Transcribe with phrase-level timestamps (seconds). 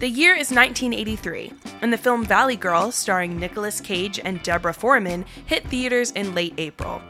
[0.00, 5.24] The year is 1983, and the film Valley Girl, starring Nicolas Cage and Deborah Foreman,
[5.46, 7.00] hit theaters in late April.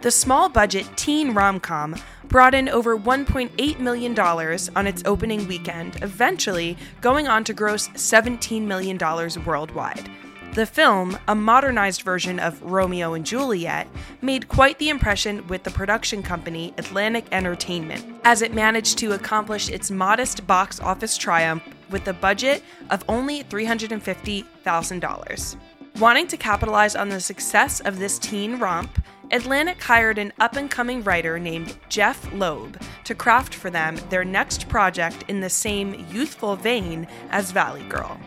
[0.00, 1.94] The small budget teen rom com
[2.28, 8.62] brought in over $1.8 million on its opening weekend, eventually going on to gross $17
[8.62, 8.98] million
[9.44, 10.10] worldwide.
[10.54, 13.86] The film, a modernized version of Romeo and Juliet,
[14.22, 19.68] made quite the impression with the production company Atlantic Entertainment, as it managed to accomplish
[19.68, 25.56] its modest box office triumph with a budget of only $350,000.
[26.00, 30.70] Wanting to capitalize on the success of this teen romp, Atlantic hired an up and
[30.70, 36.04] coming writer named Jeph Loeb to craft for them their next project in the same
[36.10, 38.18] youthful vein as Valley Girl.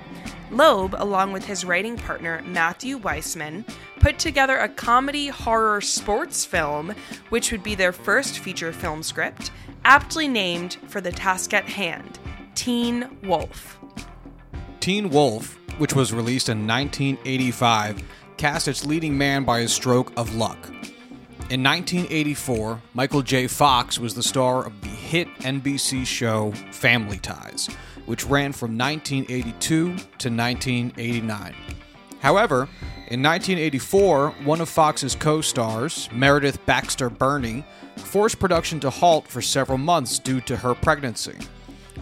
[0.50, 3.68] Loeb, along with his writing partner Matthew Weisman,
[4.00, 6.96] put together a comedy horror sports film,
[7.30, 9.52] which would be their first feature film script,
[9.84, 12.18] aptly named for the task at hand
[12.58, 13.80] Teen Wolf.
[14.80, 18.02] Teen Wolf, which was released in 1985,
[18.38, 20.58] cast its leading man by a stroke of luck.
[21.52, 23.45] In 1984, Michael J.
[23.45, 27.69] Fox was the star of the hit NBC show Family Ties,
[28.08, 31.55] which ran from 1982 to 1989.
[32.22, 32.67] However,
[33.09, 37.63] in 1984, one of Fox's co stars, Meredith Baxter Birney,
[37.97, 41.38] forced production to halt for several months due to her pregnancy.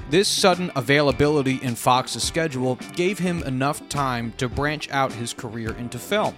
[0.09, 5.73] This sudden availability in Fox's schedule gave him enough time to branch out his career
[5.75, 6.35] into film,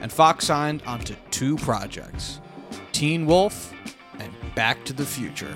[0.00, 2.40] and Fox signed onto two projects
[2.92, 3.72] Teen Wolf
[4.18, 5.54] and Back to the Future.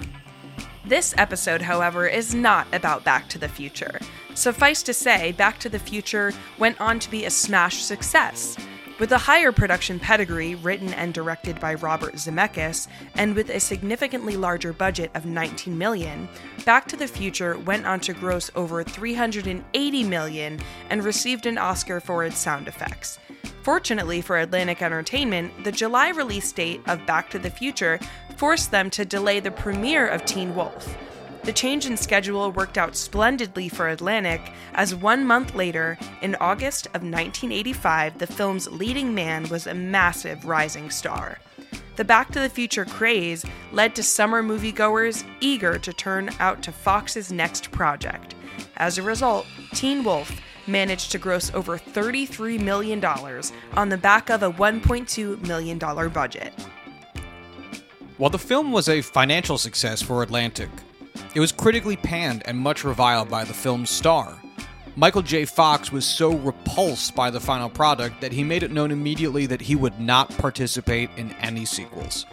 [0.86, 3.98] This episode, however, is not about Back to the Future.
[4.34, 8.56] Suffice to say, Back to the Future went on to be a smash success.
[9.00, 14.36] With a higher production pedigree, written and directed by Robert Zemeckis, and with a significantly
[14.36, 16.28] larger budget of 19 million,
[16.64, 20.60] Back to the Future went on to gross over 380 million
[20.90, 23.18] and received an Oscar for its sound effects.
[23.62, 27.98] Fortunately for Atlantic Entertainment, the July release date of Back to the Future
[28.36, 30.96] forced them to delay the premiere of Teen Wolf.
[31.44, 34.40] The change in schedule worked out splendidly for Atlantic,
[34.72, 40.46] as one month later, in August of 1985, the film's leading man was a massive
[40.46, 41.38] rising star.
[41.96, 46.72] The Back to the Future craze led to summer moviegoers eager to turn out to
[46.72, 48.34] Fox's next project.
[48.78, 50.32] As a result, Teen Wolf
[50.66, 56.54] managed to gross over $33 million on the back of a $1.2 million budget.
[58.16, 60.70] While the film was a financial success for Atlantic,
[61.34, 64.38] it was critically panned and much reviled by the film's star.
[64.96, 65.44] Michael J.
[65.44, 69.60] Fox was so repulsed by the final product that he made it known immediately that
[69.60, 72.26] he would not participate in any sequels.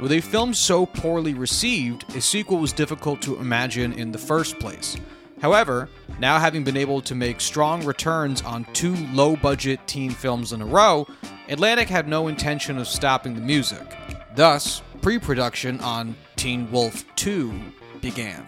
[0.00, 4.58] With a film so poorly received, a sequel was difficult to imagine in the first
[4.58, 4.96] place.
[5.42, 10.54] However, now having been able to make strong returns on two low budget teen films
[10.54, 11.06] in a row,
[11.50, 13.94] Atlantic had no intention of stopping the music.
[14.34, 17.52] Thus, pre production on Teen Wolf Too
[18.00, 18.46] began.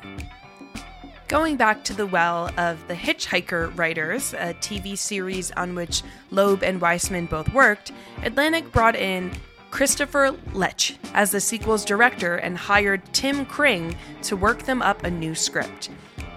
[1.29, 6.63] Going back to the well of The Hitchhiker Writers, a TV series on which Loeb
[6.63, 7.93] and Weisman both worked,
[8.23, 9.31] Atlantic brought in
[9.71, 15.11] Christopher Leitch as the sequel's director and hired Tim Kring to work them up a
[15.11, 15.91] new script.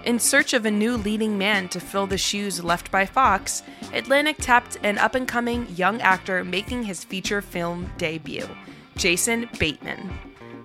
[0.04, 3.62] In search of a new leading man to fill the shoes left by Fox,
[3.94, 8.48] Atlantic tapped an up and coming young actor making his feature film debut,
[8.96, 10.10] Jason Bateman.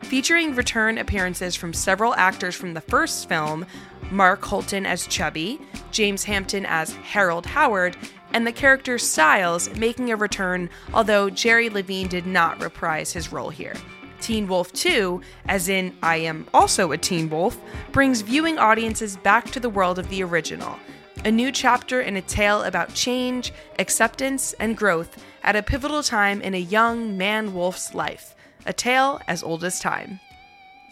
[0.03, 3.65] Featuring return appearances from several actors from the first film
[4.09, 5.59] Mark Holton as Chubby,
[5.91, 7.97] James Hampton as Harold Howard,
[8.33, 13.49] and the character Styles making a return, although Jerry Levine did not reprise his role
[13.49, 13.73] here.
[14.21, 17.59] Teen Wolf Too, as in I am also a teen wolf,
[17.91, 20.77] brings viewing audiences back to the world of the original.
[21.25, 26.41] A new chapter in a tale about change, acceptance, and growth at a pivotal time
[26.41, 28.35] in a young man wolf's life.
[28.67, 30.19] A tale as old as time.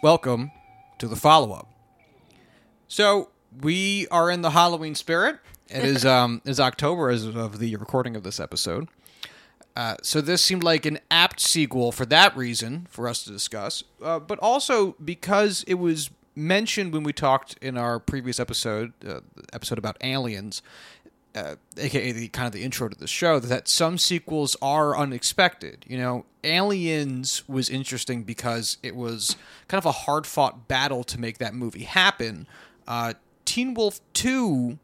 [0.02, 0.50] Welcome
[0.98, 1.68] to the follow up.
[2.88, 3.28] So,
[3.60, 5.38] we are in the Halloween spirit.
[5.68, 8.88] It is um is October as of the recording of this episode.
[9.76, 13.84] Uh, so this seemed like an apt sequel for that reason for us to discuss,
[14.02, 19.20] uh, but also because it was mentioned when we talked in our previous episode, uh,
[19.52, 20.62] episode about aliens,
[21.36, 25.84] uh, aka the kind of the intro to the show, that some sequels are unexpected.
[25.86, 29.36] You know, Aliens was interesting because it was
[29.68, 32.48] kind of a hard fought battle to make that movie happen.
[32.88, 34.78] Uh, Teen Wolf Too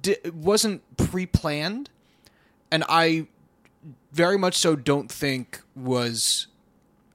[0.00, 1.90] di- wasn't pre planned,
[2.70, 3.26] and I
[4.12, 6.46] very much so don't think was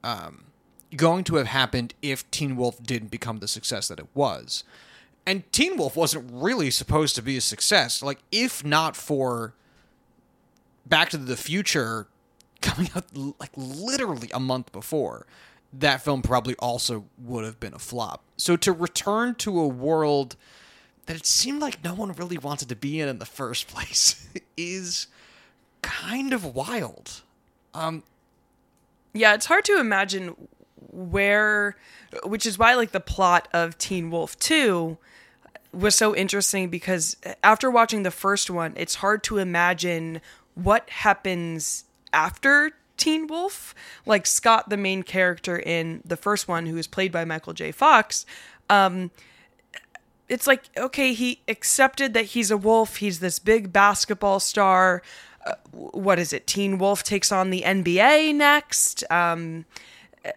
[0.02, 0.44] um,
[0.96, 4.64] going to have happened if Teen Wolf didn't become the success that it was.
[5.26, 8.02] And Teen Wolf wasn't really supposed to be a success.
[8.02, 9.54] Like, if not for
[10.86, 12.08] Back to the Future
[12.60, 13.04] coming out
[13.38, 15.26] like literally a month before,
[15.72, 18.22] that film probably also would have been a flop.
[18.36, 20.36] So to return to a world
[21.06, 24.28] that it seemed like no one really wanted to be in in the first place
[24.56, 25.06] is
[25.82, 27.22] kind of wild.
[27.72, 28.02] Um,
[29.12, 30.34] Yeah, it's hard to imagine
[30.90, 31.76] where,
[32.24, 34.98] which is why like the plot of Teen Wolf Too
[35.76, 40.20] was so interesting because after watching the first one, it's hard to imagine
[40.54, 43.74] what happens after Teen Wolf.
[44.06, 47.72] Like Scott, the main character in the first one, who is played by Michael J.
[47.72, 48.24] Fox,
[48.70, 49.10] um,
[50.28, 55.02] it's like okay he accepted that he's a wolf he's this big basketball star
[55.46, 59.64] uh, what is it teen wolf takes on the nba next um,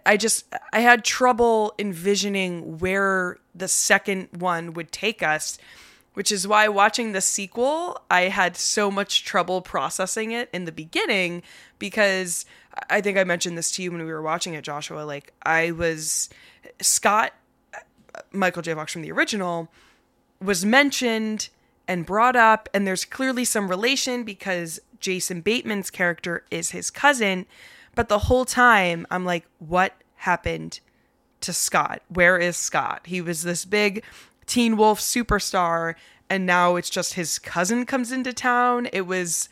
[0.06, 5.58] i just i had trouble envisioning where the second one would take us
[6.14, 10.72] which is why watching the sequel i had so much trouble processing it in the
[10.72, 11.42] beginning
[11.80, 12.46] because
[12.90, 15.72] i think i mentioned this to you when we were watching it joshua like i
[15.72, 16.30] was
[16.82, 17.34] scott
[18.32, 18.74] Michael J.
[18.74, 19.70] Fox from the original
[20.42, 21.50] was mentioned
[21.88, 27.46] and brought up, and there's clearly some relation because Jason Bateman's character is his cousin.
[27.98, 30.80] But the whole time, I'm like, what happened
[31.42, 32.04] to Scott?
[32.10, 33.02] Where is Scott?
[33.08, 34.04] He was this big
[34.46, 35.96] Teen Wolf superstar,
[36.30, 38.88] and now it's just his cousin comes into town.
[38.94, 39.50] It was,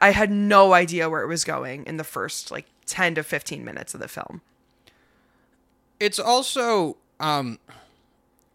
[0.00, 3.64] I- had no idea where it was going in the first like 10 to 15
[3.64, 4.40] minutes of the film.
[6.00, 7.58] it's also um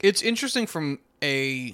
[0.01, 1.73] it's interesting from a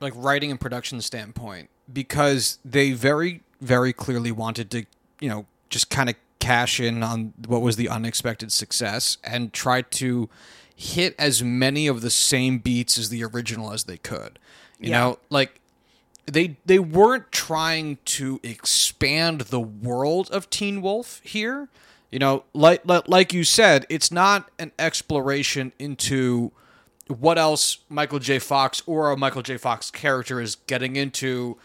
[0.00, 4.84] like writing and production standpoint because they very very clearly wanted to
[5.20, 9.82] you know just kind of cash in on what was the unexpected success and try
[9.82, 10.28] to
[10.76, 14.38] hit as many of the same beats as the original as they could
[14.78, 15.00] you Yeah.
[15.00, 15.60] know like
[16.26, 21.68] they they weren't trying to expand the world of Teen Wolf here.
[22.10, 26.52] You know, like like, like you said, it's not an exploration into
[27.06, 28.38] what else Michael J.
[28.38, 29.56] Fox or a Michael J.
[29.56, 31.56] Fox character is getting into,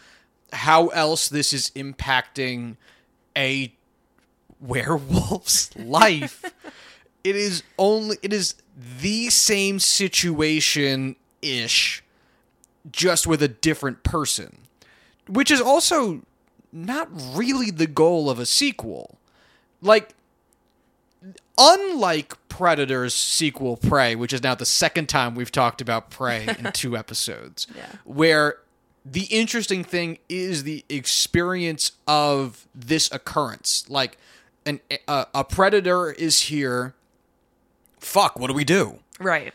[0.54, 2.76] how else this is impacting
[3.36, 3.74] a
[4.60, 6.44] werewolf's life.
[7.22, 8.54] It is only it is
[9.00, 12.02] the same situation ish
[12.90, 14.58] just with a different person,
[15.26, 16.20] which is also
[16.72, 19.18] not really the goal of a sequel.
[19.80, 20.14] Like,
[21.58, 26.70] unlike Predator's sequel, Prey, which is now the second time we've talked about Prey in
[26.74, 27.86] two episodes, Yeah.
[28.04, 28.58] where
[29.04, 33.84] the interesting thing is the experience of this occurrence.
[33.88, 34.18] Like,
[34.66, 36.94] an, a, a predator is here.
[37.98, 38.98] Fuck, what do we do?
[39.18, 39.54] Right.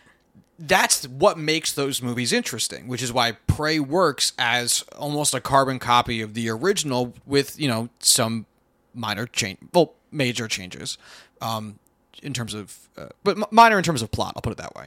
[0.58, 5.80] that's what makes those movies interesting, which is why Prey works as almost a carbon
[5.80, 8.46] copy of the original with, you know, some
[8.94, 10.98] minor change, well, major changes
[11.42, 11.80] um,
[12.24, 14.76] in terms of, uh, but m- minor in terms of plot, I'll put it that
[14.76, 14.86] way.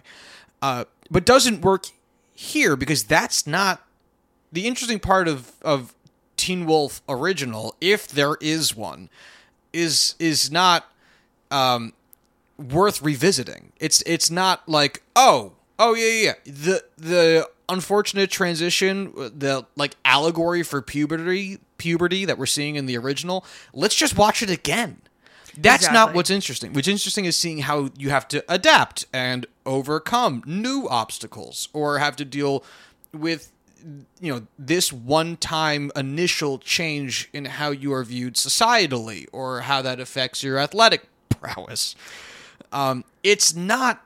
[0.61, 1.87] Uh, but doesn't work
[2.35, 3.83] here because that's not
[4.53, 5.95] the interesting part of, of
[6.37, 9.09] Teen Wolf original, if there is one,
[9.73, 10.91] is is not
[11.51, 11.93] um,
[12.59, 13.73] worth revisiting.
[13.79, 16.33] It's it's not like oh oh yeah yeah yeah.
[16.45, 22.97] the the unfortunate transition the like allegory for puberty puberty that we're seeing in the
[22.97, 23.45] original.
[23.73, 25.03] Let's just watch it again.
[25.57, 26.73] That's not what's interesting.
[26.73, 32.17] What's interesting is seeing how you have to adapt and overcome new obstacles or have
[32.17, 32.65] to deal
[33.13, 33.53] with
[34.21, 39.83] you know this one time initial change in how you are viewed societally or how
[39.83, 41.95] that affects your athletic prowess
[42.73, 44.05] um, it's not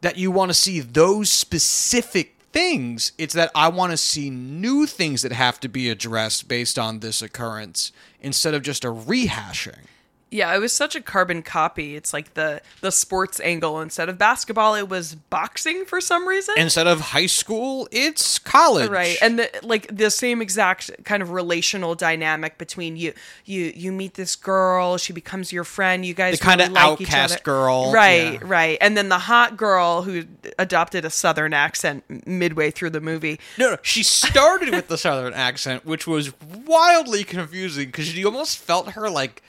[0.00, 4.86] that you want to see those specific things it's that i want to see new
[4.86, 9.84] things that have to be addressed based on this occurrence instead of just a rehashing
[10.28, 11.94] Yeah, it was such a carbon copy.
[11.94, 16.54] It's like the the sports angle instead of basketball, it was boxing for some reason.
[16.58, 21.30] instead of high school it's college right and the, like the same exact kind of
[21.30, 23.12] relational dynamic between you
[23.44, 27.44] you you meet this girl she becomes your friend you guys The kinda like outcast
[27.44, 28.38] girl, right yeah.
[28.42, 30.24] right and then the hot girl who
[30.58, 33.76] adopted a southern accent midway through the movie No, no.
[33.82, 39.08] She started with the southern accent, which was wildly confusing because you almost felt her
[39.08, 39.42] like,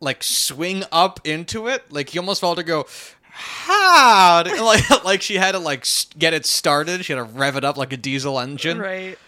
[0.00, 1.90] like swing up into it.
[1.92, 2.86] Like you almost felt her go,
[3.22, 5.86] "How?" Like, like she had to like
[6.18, 7.04] get it started.
[7.04, 8.78] She had to rev it up like a diesel engine.
[8.78, 9.18] right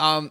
[0.00, 0.30] Um,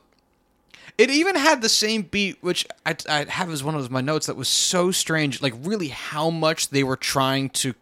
[0.97, 4.27] It even had the same beat, which I, I have as one of my notes
[4.27, 5.41] that was so strange.
[5.41, 7.73] Like really, how much they were trying to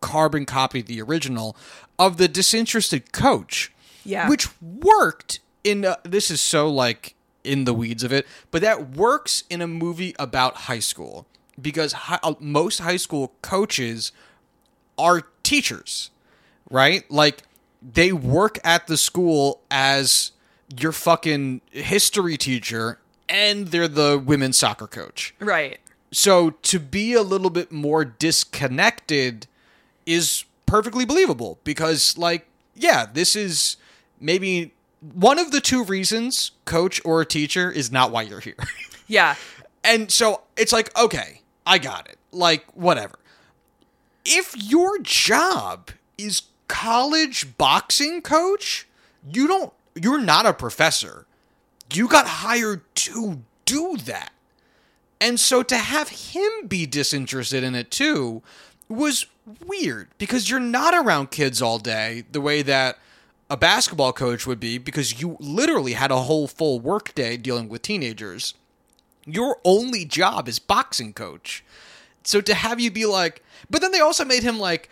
[0.00, 1.56] carbon copy the original
[1.98, 3.72] of the disinterested coach.
[4.04, 4.28] Yeah.
[4.28, 7.14] Which worked in a, this is so like
[7.46, 11.26] in the weeds of it, but that works in a movie about high school
[11.60, 14.12] because hi, uh, most high school coaches
[14.98, 16.10] are teachers,
[16.70, 17.08] right?
[17.10, 17.42] Like
[17.82, 20.32] they work at the school as
[20.76, 22.98] your fucking history teacher
[23.28, 25.34] and they're the women's soccer coach.
[25.40, 25.78] Right.
[26.12, 29.46] So to be a little bit more disconnected
[30.04, 33.76] is perfectly believable because like yeah, this is
[34.20, 34.74] maybe
[35.14, 38.56] one of the two reasons coach or a teacher is not why you're here.
[39.08, 39.36] Yeah.
[39.84, 42.18] and so it's like okay, I got it.
[42.32, 43.14] Like whatever.
[44.24, 48.88] If your job is college boxing coach,
[49.32, 51.26] you don't you're not a professor.
[51.92, 54.32] You got hired to do that.
[55.20, 58.42] And so to have him be disinterested in it too
[58.88, 59.26] was
[59.64, 62.98] weird because you're not around kids all day the way that
[63.48, 67.68] a basketball coach would be because you literally had a whole full work day dealing
[67.68, 68.54] with teenagers.
[69.24, 71.64] Your only job is boxing coach.
[72.24, 74.88] So to have you be like, but then they also made him like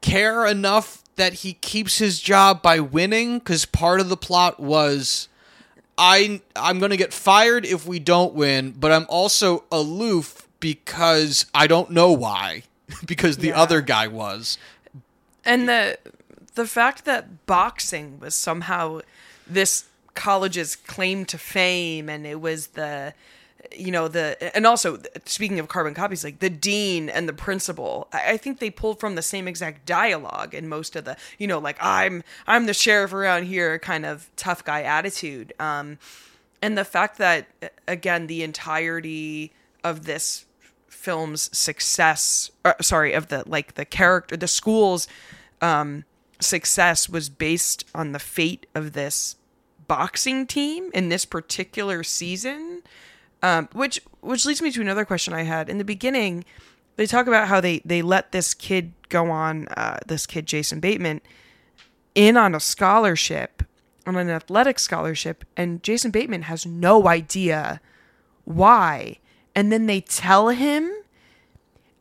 [0.00, 5.28] care enough that he keeps his job by winning because part of the plot was
[5.96, 11.46] I I'm going to get fired if we don't win, but I'm also aloof because
[11.54, 12.64] I don't know why
[13.06, 13.60] because the Yeah.
[13.62, 14.58] other guy was.
[15.44, 15.98] And the
[16.54, 19.00] the fact that boxing was somehow
[19.46, 23.12] this college's claim to fame and it was the
[23.76, 28.08] you know the and also speaking of carbon copies like the dean and the principal
[28.12, 31.58] I, think they pulled from the same exact dialogue in most of the you know
[31.58, 35.52] like i'm i'm the sheriff around here kind of tough guy attitude.
[35.58, 35.98] Um
[36.62, 37.46] and the fact that
[37.88, 40.46] again the entirety of this
[40.88, 45.08] film's success uh, sorry of the like the character the school's
[45.60, 46.04] um
[46.40, 49.36] success was based on the fate of this
[49.86, 52.82] boxing team in this particular season
[53.42, 55.68] um which which leads me to another question i had.
[55.68, 56.44] In the beginning
[56.96, 60.80] they talk about how they they let this kid go on uh this kid jason
[60.80, 61.20] bateman
[62.14, 63.62] in on a scholarship
[64.06, 67.80] on an athletic scholarship and jason bateman has no idea
[68.44, 69.18] why.
[69.54, 70.92] And then they tell him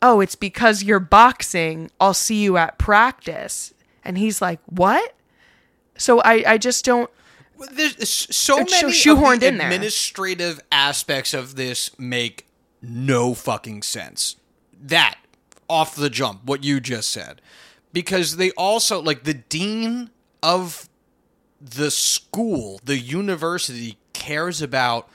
[0.02, 1.90] oh it's because you're boxing.
[2.00, 3.74] I'll see you at practice
[4.06, 5.16] and he's like what
[5.98, 7.10] so i i just don't
[7.58, 7.96] Well, There's
[8.36, 9.68] so It's so many shoehorned the in there.
[9.72, 12.46] administrative aspects of this make
[12.82, 14.36] no fucking sense.
[14.82, 15.16] That
[15.70, 17.42] off the jump, what you just said,
[17.94, 20.10] because they also like the dean
[20.42, 20.90] of
[21.62, 25.08] the school, the university cares about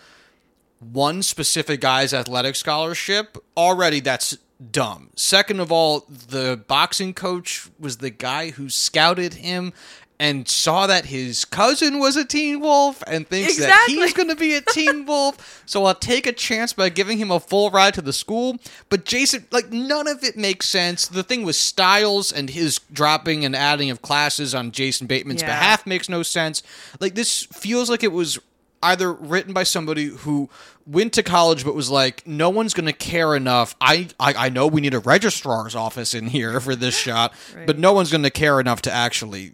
[0.81, 3.37] one specific guy's athletic scholarship.
[3.57, 4.39] Already, that's
[4.71, 5.11] dumb.
[5.17, 9.73] Second of all, the boxing coach was the guy who scouted him
[10.21, 14.35] and saw that his cousin was a teen wolf and thinks that he's going to
[14.35, 15.63] be a teen wolf.
[15.65, 18.59] So I'll take a chance by giving him a full ride to the school.
[18.89, 21.07] But Jason, like, none of it makes sense.
[21.07, 25.49] The thing with Styles and his dropping and adding of classes on Jason Bateman's Yeah.
[25.57, 26.65] behalf makes no sense.
[26.99, 28.41] Like, this feels like it was
[28.83, 30.51] either written by somebody who
[30.89, 33.77] went to college but was like, no one's going to care enough.
[33.81, 37.33] I, I I know we need a registrar's office in here for this shot,
[37.67, 39.53] but no one's going to care enough to actually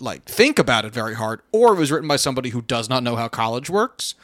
[0.00, 1.40] like think about it very hard.
[1.52, 4.14] Or it was written by somebody who does not know how college works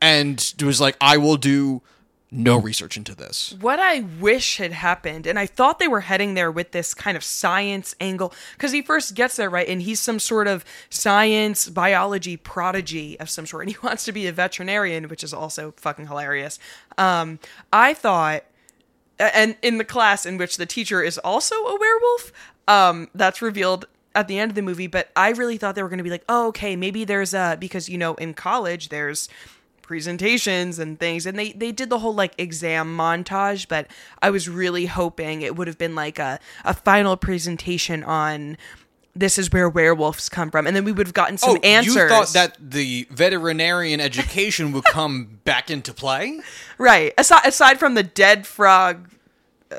[0.00, 1.82] and was like, I will do
[2.30, 3.54] no research into this.
[3.60, 7.16] what I wish had happened, and I thought they were heading there with this kind
[7.16, 9.68] of science angle, because he first gets there, right?
[9.68, 14.12] And he's some sort of science, biology prodigy of some sort, and he wants to
[14.12, 16.58] be a veterinarian, which is also fucking hilarious.
[16.98, 17.38] Um,
[17.72, 18.44] I thought,
[19.18, 22.32] and in the class in which the teacher is also a werewolf,
[22.68, 25.90] um, that's revealed at the end of the movie, but I really thought they were
[25.90, 29.28] going to be like, oh, okay, maybe there's a, because, you know, in college, there's
[29.86, 33.86] presentations and things and they they did the whole like exam montage but
[34.20, 38.56] i was really hoping it would have been like a, a final presentation on
[39.14, 42.02] this is where werewolves come from and then we would have gotten some answers Oh,
[42.02, 46.40] you thought that the veterinarian education would come back into play?
[46.78, 49.08] right aside, aside from the dead frog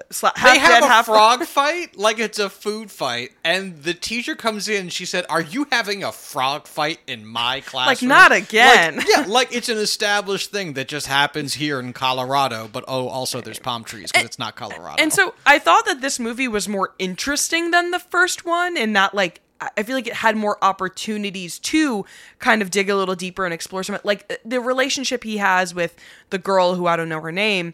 [0.10, 3.94] sla- half they have dead a frog fight like it's a food fight, and the
[3.94, 4.90] teacher comes in.
[4.90, 7.88] She said, "Are you having a frog fight in my class?
[7.88, 8.98] Like not again.
[8.98, 12.70] Like, yeah, like it's an established thing that just happens here in Colorado.
[12.72, 15.02] But oh, also there's palm trees because it's not Colorado.
[15.02, 18.94] And so I thought that this movie was more interesting than the first one, and
[18.94, 22.06] not like I I feel like it had more opportunities to
[22.40, 25.96] kind of dig a little deeper and explore some like the relationship he has with
[26.30, 27.74] the girl who I don't know her name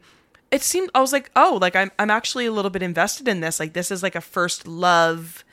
[0.54, 3.40] it seemed I was like, oh, like I'm I'm actually a little bit invested in
[3.42, 3.60] this.
[3.60, 5.44] Like this is like a first love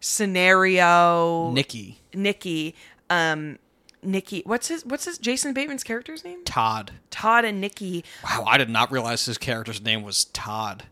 [0.00, 1.50] scenario.
[1.52, 2.00] Nikki.
[2.14, 2.74] Nikki,
[3.10, 3.58] um,
[4.02, 6.42] Nikki, what's his what's his Jason Bateman's character's name?
[6.44, 6.92] Todd.
[7.10, 8.04] Todd and Nikki.
[8.24, 10.84] Wow, I did not realize his character's name was Todd.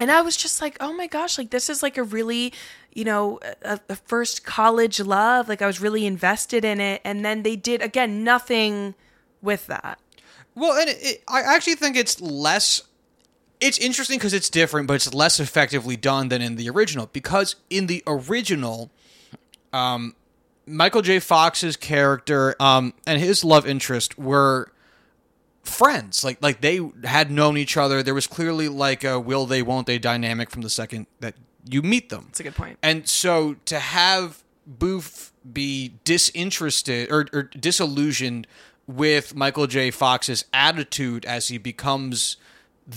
[0.00, 2.52] And I was just like, oh my gosh, like this is like a really,
[2.92, 5.48] you know, a, a first college love.
[5.48, 7.00] Like I was really invested in it.
[7.04, 8.96] And then they did, again, nothing
[9.40, 10.00] with that.
[10.56, 12.82] Well, and it, it, I actually think it's less.
[13.62, 17.08] It's interesting because it's different, but it's less effectively done than in the original.
[17.12, 18.90] Because in the original,
[19.72, 20.16] um,
[20.66, 21.20] Michael J.
[21.20, 24.72] Fox's character um, and his love interest were
[25.62, 26.24] friends.
[26.24, 28.02] Like like they had known each other.
[28.02, 31.34] There was clearly like a will they won't they dynamic from the second that
[31.68, 32.24] you meet them.
[32.26, 32.78] That's a good point.
[32.82, 38.46] And so to have Boof be disinterested or, or disillusioned
[38.86, 39.90] with Michael J.
[39.90, 42.36] Fox's attitude as he becomes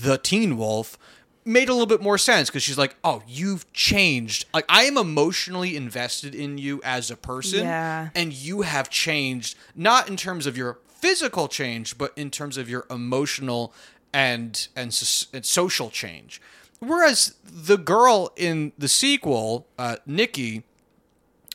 [0.01, 0.97] the Teen Wolf
[1.43, 4.45] made a little bit more sense because she's like, "Oh, you've changed.
[4.53, 8.09] Like I am emotionally invested in you as a person, Yeah.
[8.15, 12.69] and you have changed not in terms of your physical change, but in terms of
[12.69, 13.73] your emotional
[14.13, 14.87] and and,
[15.33, 16.41] and social change."
[16.79, 20.63] Whereas the girl in the sequel, uh, Nikki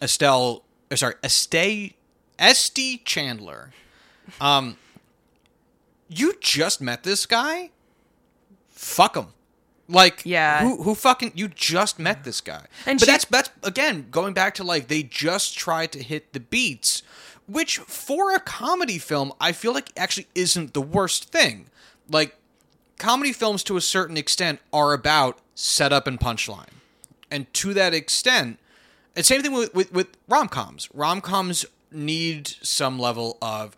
[0.00, 1.96] Estelle, uh, sorry, Estee
[2.38, 3.70] Esty Chandler,
[4.40, 4.76] um,
[6.08, 7.70] you just met this guy.
[8.80, 9.26] Fuck him.
[9.88, 10.60] Like, Yeah.
[10.62, 12.64] who who fucking you just met this guy?
[12.86, 16.32] And but she- that's that's again going back to like they just tried to hit
[16.32, 17.02] the beats,
[17.46, 21.66] which for a comedy film I feel like actually isn't the worst thing.
[22.08, 22.36] Like
[22.98, 26.72] comedy films to a certain extent are about setup and punchline.
[27.30, 28.58] And to that extent,
[29.14, 30.88] and same thing with, with, with rom coms.
[30.94, 33.76] Rom coms need some level of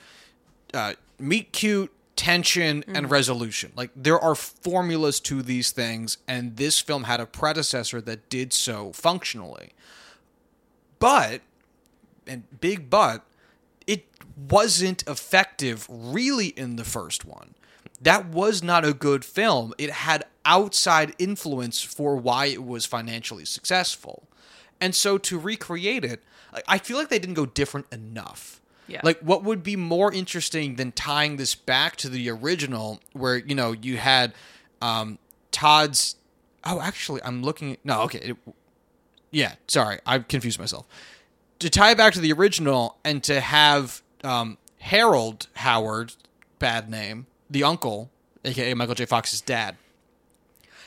[0.72, 1.90] uh, meet cute,
[2.22, 3.10] tension, and mm.
[3.10, 3.72] resolution.
[3.74, 8.52] Like there are formulas to these things, and this film had a predecessor that did
[8.52, 9.72] so functionally.
[11.00, 11.40] But,
[12.24, 13.24] and big but,
[13.88, 17.56] it wasn't effective really in the first one.
[18.00, 19.74] That was not a good film.
[19.76, 24.28] It had outside influence for why it was financially successful.
[24.80, 26.22] And so to recreate it,
[26.68, 28.61] I feel like they didn't go different enough.
[28.88, 29.00] Yeah.
[29.02, 33.54] Like what would be more interesting than tying this back to the original where, you
[33.54, 34.34] know, you had
[34.80, 35.18] um
[35.50, 36.16] Todd's
[36.64, 38.18] Oh, actually, I'm looking No, okay.
[38.18, 38.36] It,
[39.30, 39.98] yeah, sorry.
[40.06, 40.86] I confused myself.
[41.58, 46.14] To tie it back to the original and to have um, Harold Howard,
[46.58, 48.10] bad name, the uncle,
[48.44, 49.06] aka Michael J.
[49.06, 49.76] Fox's dad,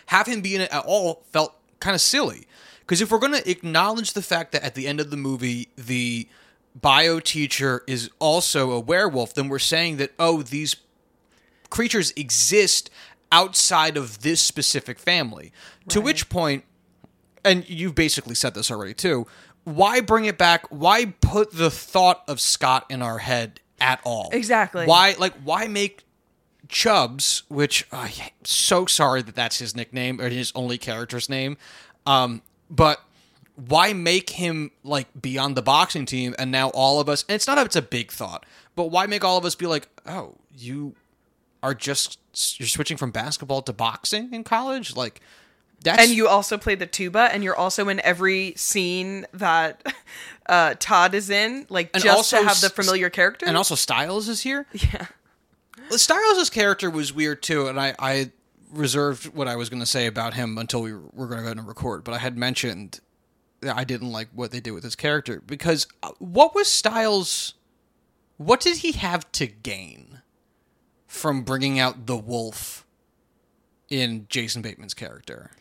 [0.08, 2.47] have him be in it at all felt kind of silly.
[2.81, 5.69] Because if we're going to acknowledge the fact that at the end of the movie,
[5.75, 6.27] the
[6.75, 10.75] bio teacher is also a werewolf, then we're saying that, oh, these
[11.69, 12.89] creatures exist
[13.31, 15.51] outside of this specific family.
[15.89, 16.63] To which point,
[17.43, 19.25] and you've basically said this already too,
[19.63, 20.65] why bring it back?
[20.69, 24.29] Why put the thought of Scott in our head at all?
[24.31, 24.85] Exactly.
[24.85, 26.03] Why, like, why make
[26.67, 31.57] Chubbs, which uh, I'm so sorry that that's his nickname or his only character's name,
[32.05, 33.01] um, but
[33.55, 37.23] why make him like be on the boxing team and now all of us?
[37.27, 39.87] And it's not it's a big thought, but why make all of us be like,
[40.05, 40.95] oh, you
[41.63, 42.19] are just
[42.59, 45.21] you're switching from basketball to boxing in college, like.
[45.83, 49.85] That's, And you also play the tuba, and you're also in every scene that
[50.47, 53.45] uh, Todd is in, like And just to have the familiar character.
[53.45, 54.65] and also Styles is here.
[54.73, 55.07] yeah,
[55.91, 58.31] Styles' character was weird too, and I, I
[58.71, 61.51] reserved what I was going to say about him until we were going to go
[61.51, 62.03] and record.
[62.03, 62.99] But I had mentioned
[63.67, 67.54] I didn't like what they did with his character because uh, what was Styles?
[68.38, 70.21] What did he have to gain
[71.08, 72.86] from bringing out the wolf
[73.89, 75.51] in Jason Bateman's character?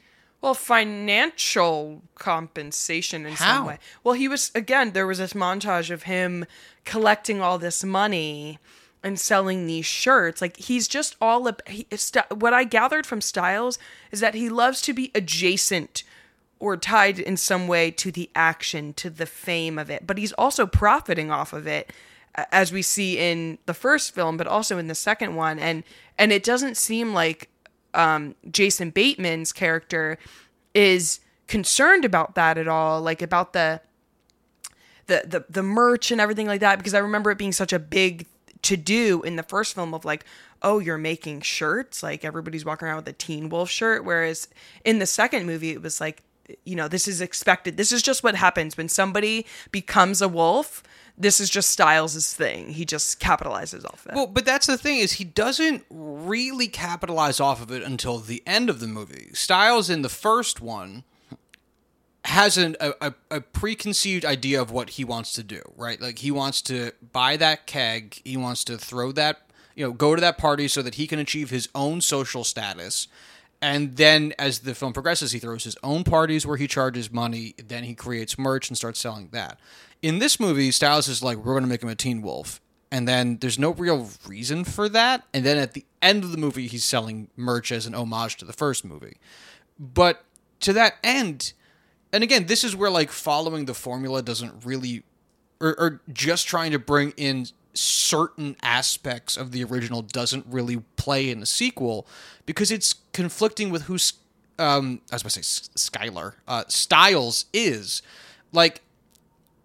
[0.40, 3.56] Well, financial compensation in How?
[3.56, 3.78] some way.
[4.02, 4.92] Well, he was again.
[4.92, 6.44] There was this montage of him
[6.84, 8.58] collecting all this money
[9.02, 10.42] and selling these shirts.
[10.42, 11.66] Like he's just all up.
[11.68, 11.86] He,
[12.30, 13.78] what I gathered from Styles
[14.10, 16.02] is that he loves to be adjacent
[16.64, 20.06] or tied in some way to the action, to the fame of it.
[20.06, 21.92] But he's also profiting off of it,
[22.50, 25.58] as we see in the first film, but also in the second one.
[25.58, 25.84] And
[26.18, 27.50] and it doesn't seem like
[27.92, 30.18] um, Jason Bateman's character
[30.72, 33.82] is concerned about that at all, like about the
[35.06, 36.78] the the the merch and everything like that.
[36.78, 38.26] Because I remember it being such a big
[38.62, 40.24] to do in the first film of like,
[40.62, 44.02] oh, you're making shirts, like everybody's walking around with a Teen Wolf shirt.
[44.02, 44.48] Whereas
[44.82, 46.22] in the second movie, it was like
[46.64, 47.76] you know, this is expected.
[47.76, 50.82] This is just what happens when somebody becomes a wolf.
[51.16, 52.70] This is just Styles' thing.
[52.70, 54.14] He just capitalizes off it.
[54.14, 58.42] Well, but that's the thing is he doesn't really capitalize off of it until the
[58.46, 59.30] end of the movie.
[59.32, 61.04] Styles in the first one
[62.24, 66.00] has an, a, a preconceived idea of what he wants to do, right?
[66.00, 69.42] Like he wants to buy that keg, he wants to throw that,
[69.76, 73.08] you know, go to that party so that he can achieve his own social status.
[73.64, 77.54] And then as the film progresses, he throws his own parties where he charges money,
[77.56, 79.58] then he creates merch and starts selling that.
[80.02, 82.60] In this movie, Styles is like, we're going to make him a teen wolf.
[82.92, 85.22] And then there's no real reason for that.
[85.32, 88.44] And then at the end of the movie, he's selling merch as an homage to
[88.44, 89.16] the first movie.
[89.78, 90.22] But
[90.60, 91.54] to that end,
[92.12, 95.04] and again, this is where like following the formula doesn't really,
[95.58, 101.30] or, or just trying to bring in certain aspects of the original doesn't really play
[101.30, 102.06] in the sequel
[102.46, 104.14] because it's conflicting with who's
[104.58, 108.02] um I was about to say Skylar uh Styles is.
[108.52, 108.82] Like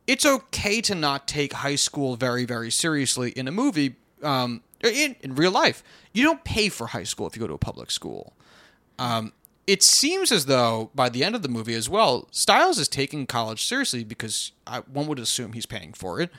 [0.07, 5.15] it's okay to not take high school very very seriously in a movie um in,
[5.21, 5.83] in real life.
[6.13, 8.33] You don't pay for high school if you go to a public school.
[8.97, 9.33] Um
[9.67, 13.27] it seems as though by the end of the movie as well, Styles is taking
[13.27, 16.31] college seriously because I, one would assume he's paying for it,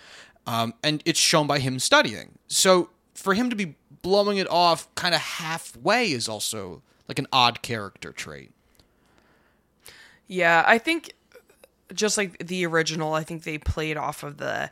[0.46, 2.38] um, and it's shown by him studying.
[2.48, 7.26] So for him to be blowing it off kind of halfway is also like an
[7.32, 8.52] odd character trait.
[10.26, 11.14] Yeah, I think
[11.92, 14.70] just like the original, I think they played off of the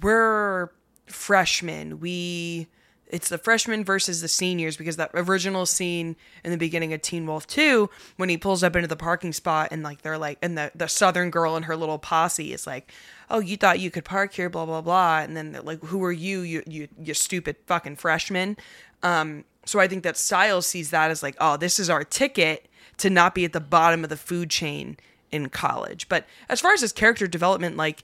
[0.00, 0.70] we're
[1.06, 2.00] freshmen.
[2.00, 2.68] We
[3.14, 7.26] it's the freshmen versus the seniors because that original scene in the beginning of Teen
[7.26, 10.58] Wolf Too when he pulls up into the parking spot and like they're like and
[10.58, 12.92] the the southern girl and her little posse is like
[13.30, 15.20] oh you thought you could park here blah blah blah.
[15.20, 18.56] And then like who are you you you you stupid fucking freshman
[19.04, 22.66] um so I think that Styles sees that as like oh this is our ticket
[22.98, 24.96] to not be at the bottom of the food chain
[25.30, 26.08] in college.
[26.08, 28.02] But as far as his character development like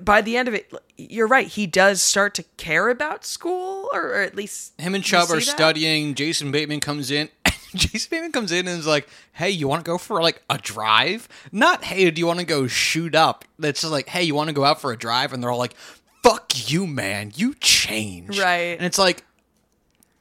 [0.00, 1.46] by the end of it, you're right.
[1.46, 5.40] He does start to care about school, or, or at least him and Chubb are
[5.40, 6.14] studying.
[6.14, 7.28] Jason Bateman comes in.
[7.74, 10.58] Jason Bateman comes in and is like, "Hey, you want to go for like a
[10.58, 11.28] drive?
[11.52, 13.44] Not hey, do you want to go shoot up?
[13.58, 15.58] That's just like, hey, you want to go out for a drive?" And they're all
[15.58, 15.76] like,
[16.22, 17.32] "Fuck you, man!
[17.34, 18.76] You change." Right.
[18.76, 19.24] And it's like,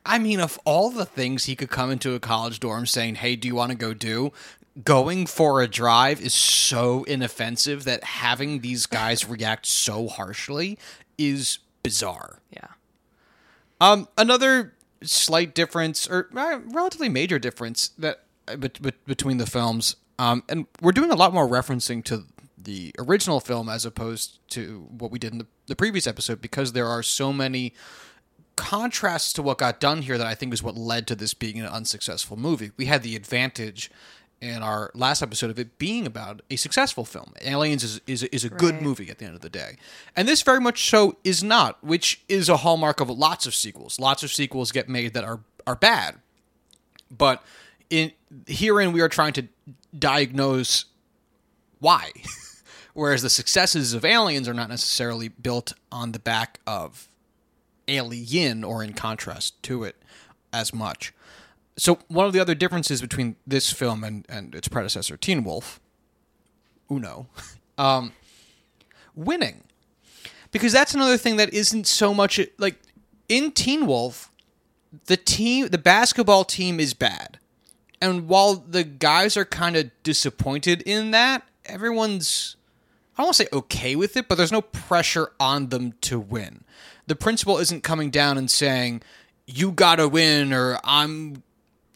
[0.05, 3.35] I mean, of all the things he could come into a college dorm saying, "Hey,
[3.35, 4.31] do you want to go do?"
[4.83, 10.77] Going for a drive is so inoffensive that having these guys react so harshly
[11.17, 12.39] is bizarre.
[12.51, 12.67] Yeah.
[13.79, 19.45] Um, another slight difference, or uh, relatively major difference that uh, be- be- between the
[19.45, 22.23] films, um, and we're doing a lot more referencing to
[22.57, 26.73] the original film as opposed to what we did in the, the previous episode because
[26.73, 27.73] there are so many
[28.55, 31.59] contrasts to what got done here that I think is what led to this being
[31.59, 32.71] an unsuccessful movie.
[32.77, 33.91] We had the advantage
[34.41, 37.33] in our last episode of it being about a successful film.
[37.41, 39.77] Aliens is is, is a good movie at the end of the day,
[40.15, 43.99] and this very much so is not, which is a hallmark of lots of sequels.
[43.99, 46.15] Lots of sequels get made that are are bad,
[47.09, 47.43] but
[47.89, 48.11] in
[48.47, 49.47] herein we are trying to
[49.97, 50.85] diagnose
[51.79, 52.11] why.
[52.93, 57.09] Whereas the successes of Aliens are not necessarily built on the back of
[57.89, 59.97] Alien or in contrast to it
[60.53, 61.13] as much.
[61.77, 65.79] So one of the other differences between this film and, and its predecessor, Teen Wolf,
[66.89, 67.27] Uno,
[67.77, 68.13] um,
[69.13, 69.63] winning,
[70.51, 72.79] because that's another thing that isn't so much like
[73.27, 74.31] in Teen Wolf,
[75.07, 77.39] the team, the basketball team is bad,
[77.99, 82.55] and while the guys are kind of disappointed in that, everyone's
[83.17, 86.19] I don't want to say okay with it, but there's no pressure on them to
[86.19, 86.65] win.
[87.07, 89.03] The principal isn't coming down and saying,
[89.47, 91.43] you gotta win or I'm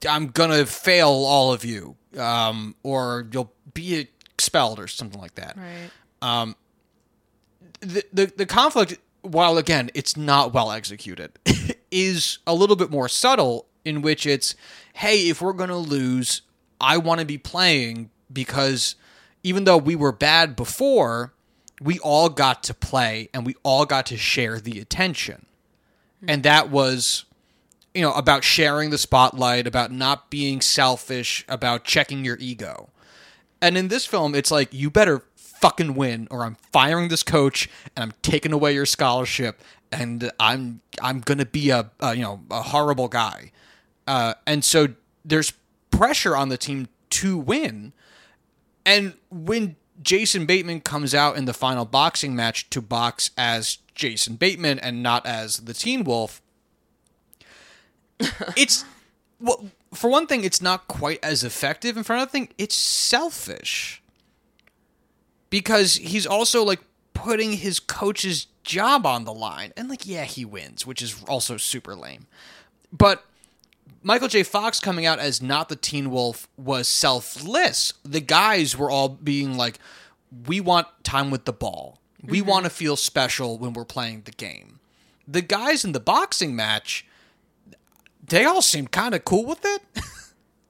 [0.07, 5.57] I'm gonna fail all of you, um, or you'll be expelled or something like that.
[5.57, 5.89] Right.
[6.21, 6.55] Um,
[7.81, 11.31] the, the the conflict, while again it's not well executed,
[11.91, 13.65] is a little bit more subtle.
[13.85, 14.55] In which it's,
[14.93, 16.41] hey, if we're gonna lose,
[16.81, 18.95] I want to be playing because
[19.41, 21.33] even though we were bad before,
[21.81, 25.45] we all got to play and we all got to share the attention,
[26.27, 27.23] and that was
[27.93, 32.89] you know, about sharing the spotlight, about not being selfish, about checking your ego.
[33.61, 37.69] And in this film, it's like you better fucking win or I'm firing this coach
[37.95, 42.21] and I'm taking away your scholarship and I'm I'm going to be a, a, you
[42.21, 43.51] know, a horrible guy.
[44.07, 44.89] Uh, and so
[45.25, 45.53] there's
[45.91, 47.93] pressure on the team to win.
[48.85, 54.35] And when Jason Bateman comes out in the final boxing match to box as Jason
[54.35, 56.41] Bateman and not as the Teen Wolf,
[58.57, 58.85] it's
[59.39, 64.01] well, for one thing, it's not quite as effective, and for another thing, it's selfish.
[65.49, 66.79] because he's also like
[67.13, 69.73] putting his coach's job on the line.
[69.75, 72.27] And like, yeah, he wins, which is also super lame.
[72.91, 73.25] But
[74.03, 74.43] Michael J.
[74.43, 77.93] Fox coming out as not the Teen Wolf was selfless.
[78.03, 79.79] The guys were all being like,
[80.47, 81.99] we want time with the ball.
[82.23, 82.49] We mm-hmm.
[82.49, 84.79] want to feel special when we're playing the game.
[85.27, 87.05] The guys in the boxing match,
[88.29, 89.81] they all seemed kind of cool with it.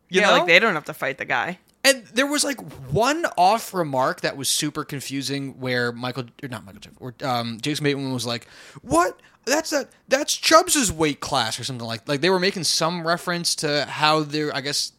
[0.09, 0.31] you yeah, know?
[0.33, 1.59] like they don't have to fight the guy.
[1.83, 2.59] And there was like
[2.91, 7.85] one off remark that was super confusing, where Michael or not Michael or um, Jason
[7.85, 8.47] Bateman was like,
[8.81, 9.19] "What?
[9.45, 9.89] That's that?
[10.09, 14.23] That's Chubbs's weight class or something like." Like they were making some reference to how
[14.23, 14.91] they're, I guess,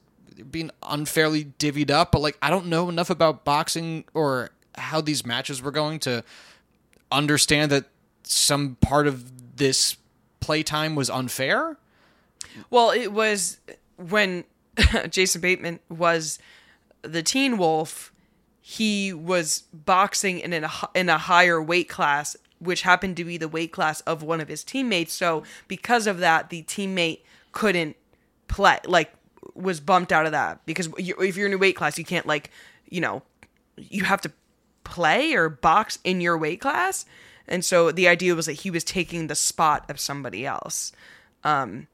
[0.51, 2.13] being unfairly divvied up.
[2.13, 6.25] But like, I don't know enough about boxing or how these matches were going to
[7.13, 7.87] understand that
[8.23, 9.97] some part of this
[10.41, 11.77] playtime was unfair.
[12.69, 13.59] Well, it was
[13.97, 14.45] when
[15.11, 16.39] Jason Bateman was
[17.03, 18.13] the Teen Wolf.
[18.61, 23.49] He was boxing in a in a higher weight class, which happened to be the
[23.49, 25.13] weight class of one of his teammates.
[25.13, 27.21] So because of that, the teammate
[27.53, 27.97] couldn't
[28.49, 28.79] play.
[28.85, 29.13] Like
[29.55, 32.51] was bumped out of that because if you're in a weight class, you can't like
[32.89, 33.23] you know
[33.77, 34.33] you have to
[34.85, 37.07] play or box in your weight class.
[37.49, 40.93] And so the idea was that he was taking the spot of somebody else.
[41.43, 41.89] Um,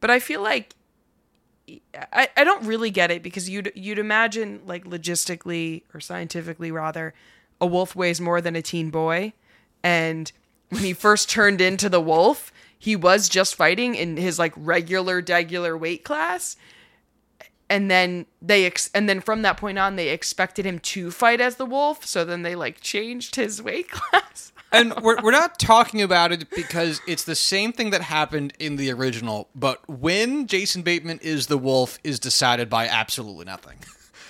[0.00, 0.74] but I feel like
[2.12, 7.14] I, I don't really get it because you'd you'd imagine like logistically or scientifically rather,
[7.60, 9.32] a wolf weighs more than a teen boy,
[9.82, 10.32] and
[10.70, 15.22] when he first turned into the wolf, he was just fighting in his like regular
[15.26, 16.56] regular weight class,
[17.68, 21.40] and then they ex- and then from that point on they expected him to fight
[21.40, 24.52] as the wolf, so then they like changed his weight class.
[24.72, 28.76] And we're, we're not talking about it because it's the same thing that happened in
[28.76, 33.78] the original but when jason bateman is the wolf is decided by absolutely nothing.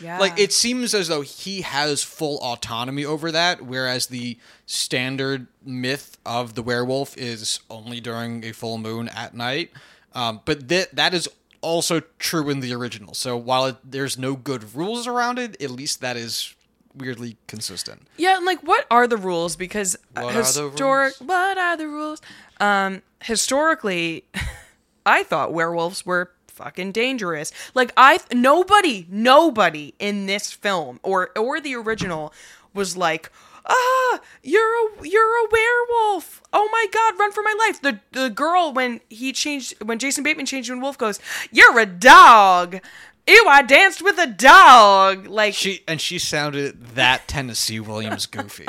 [0.03, 0.18] Yeah.
[0.18, 6.16] like it seems as though he has full autonomy over that whereas the standard myth
[6.24, 9.70] of the werewolf is only during a full moon at night.
[10.14, 11.29] Um, but that that is
[11.61, 13.12] also true in the original.
[13.12, 16.55] So while it, there's no good rules around it at least that is
[16.96, 19.57] weirdly consistent Yeah, and like what are the rules?
[19.57, 21.29] Because What are the historic, rules?
[21.29, 22.20] what are the rules?
[22.59, 24.24] Um, historically,
[25.07, 27.53] I thought werewolves were fucking dangerous.
[27.74, 32.33] Like I, nobody, nobody in this film or or the original
[32.74, 33.31] was like,
[33.66, 36.42] ah, you're a you're a werewolf.
[36.53, 37.81] Oh my god, run for my life.
[37.81, 41.18] The the girl when he changed when Jason Bateman changed a wolf goes,
[41.50, 42.81] you're a dog.
[43.26, 45.26] Ew, I danced with a dog.
[45.26, 48.66] Like She and she sounded that Tennessee Williams goofy.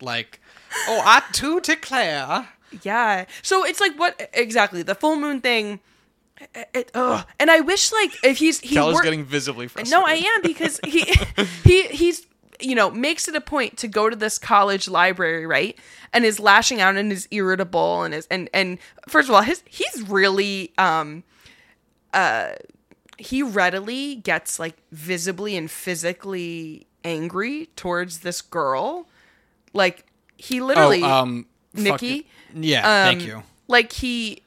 [0.00, 0.40] like,
[0.86, 2.48] oh, I too declare.
[2.82, 3.24] Yeah.
[3.42, 5.80] So it's like what exactly the full moon thing.
[6.54, 7.26] It, it- ugh.
[7.40, 9.90] And I wish like if he's he Kella's wor- getting visibly frustrated.
[9.90, 11.04] no, I am because he
[11.64, 12.26] he he's
[12.60, 15.78] you know makes it a point to go to this college library right
[16.12, 19.62] and is lashing out and is irritable and is and and first of all his
[19.68, 21.22] he's really um
[22.12, 22.50] uh
[23.18, 29.06] he readily gets like visibly and physically angry towards this girl
[29.72, 32.26] like he literally Oh, um, Nikki?
[32.54, 33.42] yeah, thank um, you.
[33.66, 34.42] like he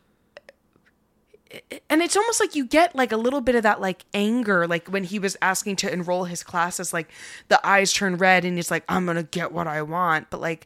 [1.90, 4.88] and it's almost like you get like a little bit of that like anger like
[4.88, 7.10] when he was asking to enroll his classes like
[7.50, 10.66] the eyes turn red and he's like i'm gonna get what i want but like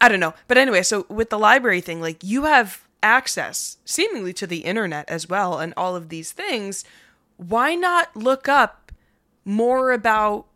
[0.00, 4.32] i don't know but anyway so with the library thing like you have access seemingly
[4.32, 6.84] to the internet as well and all of these things
[7.36, 8.90] why not look up
[9.44, 10.46] more about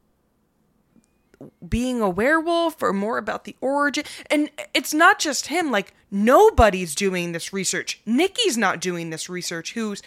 [1.69, 4.05] being a werewolf or more about the origin?
[4.31, 8.01] And it's not just him like nobody's doing this research.
[8.07, 10.03] Nikki's not doing this research who's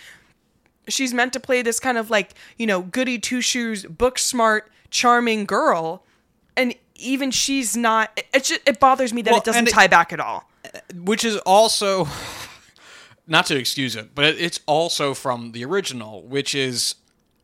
[0.88, 4.72] she's meant to play this kind of like you know goody two shoes book smart
[4.90, 6.04] charming girl.
[6.58, 9.72] And even she's not it, it, it bothers me that Well, it doesn't and it-
[9.74, 10.50] tie back at all
[10.96, 12.08] Which is also
[13.28, 16.96] not to excuse it, but it's also from the original, which is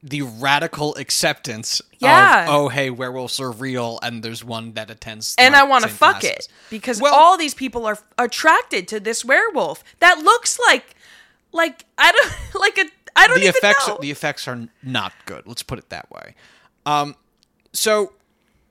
[0.03, 2.45] the radical acceptance Yeah.
[2.45, 5.91] of oh hey werewolves are real and there's one that attends and I want to
[5.91, 6.31] fuck classes.
[6.31, 10.95] it because Well- all these people are attracted to this werewolf that looks like
[11.51, 13.99] like I don't like a I don't the even effects know.
[14.01, 15.43] the effects are not good.
[15.45, 16.33] Let's put it that way.
[16.87, 17.15] Um,
[17.73, 18.13] so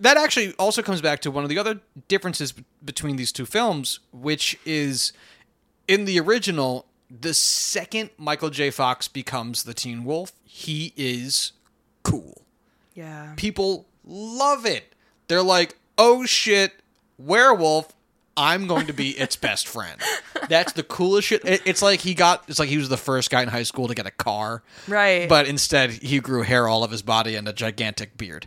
[0.00, 3.46] that actually also comes back to one of the other differences b- between these two
[3.46, 5.12] films, which is
[5.86, 8.70] in the original, the second Michael J.
[8.70, 11.52] Fox becomes the Teen Wolf, he is
[12.02, 12.42] cool.
[12.94, 13.34] yeah.
[13.36, 14.94] People love it.
[15.28, 16.72] They're like, "Oh shit,
[17.18, 17.92] werewolf."
[18.36, 20.00] I'm going to be its best friend.
[20.48, 21.44] That's the coolest shit.
[21.44, 22.44] It- It's like he got.
[22.48, 25.28] It's like he was the first guy in high school to get a car, Right.
[25.28, 28.46] But instead, he grew hair all of his body and a gigantic beard.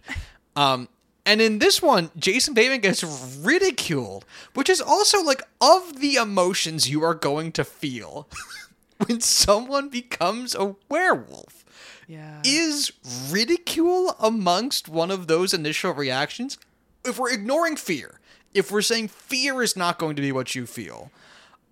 [0.56, 0.88] Um,
[1.26, 3.04] And in this one, Jason Bateman gets
[3.40, 8.28] ridiculed, which is also like of the emotions you are going to feel
[9.06, 11.64] when someone becomes a werewolf.
[12.08, 12.42] Yeah.
[12.44, 12.92] Is
[13.30, 16.58] ridicule amongst one of those initial reactions?
[17.06, 18.20] If we're ignoring fear,
[18.54, 21.10] if we're saying fear is not going to be what you feel,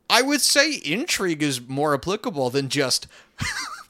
[0.10, 3.08] I would say intrigue is more applicable than just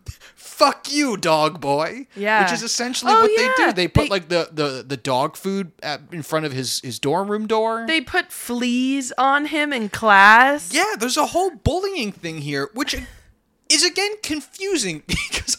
[0.62, 2.06] fuck you, dog boy.
[2.16, 2.44] Yeah.
[2.44, 3.74] Which is essentially Oh, what they do.
[3.74, 7.00] They put They- like the, the, the dog food at, in front of his, his
[7.00, 7.86] dorm room door.
[7.88, 10.74] They put fleas on him in class.
[10.74, 12.96] yeah, there's a whole bullying thing here, which
[13.70, 15.58] is again confusing because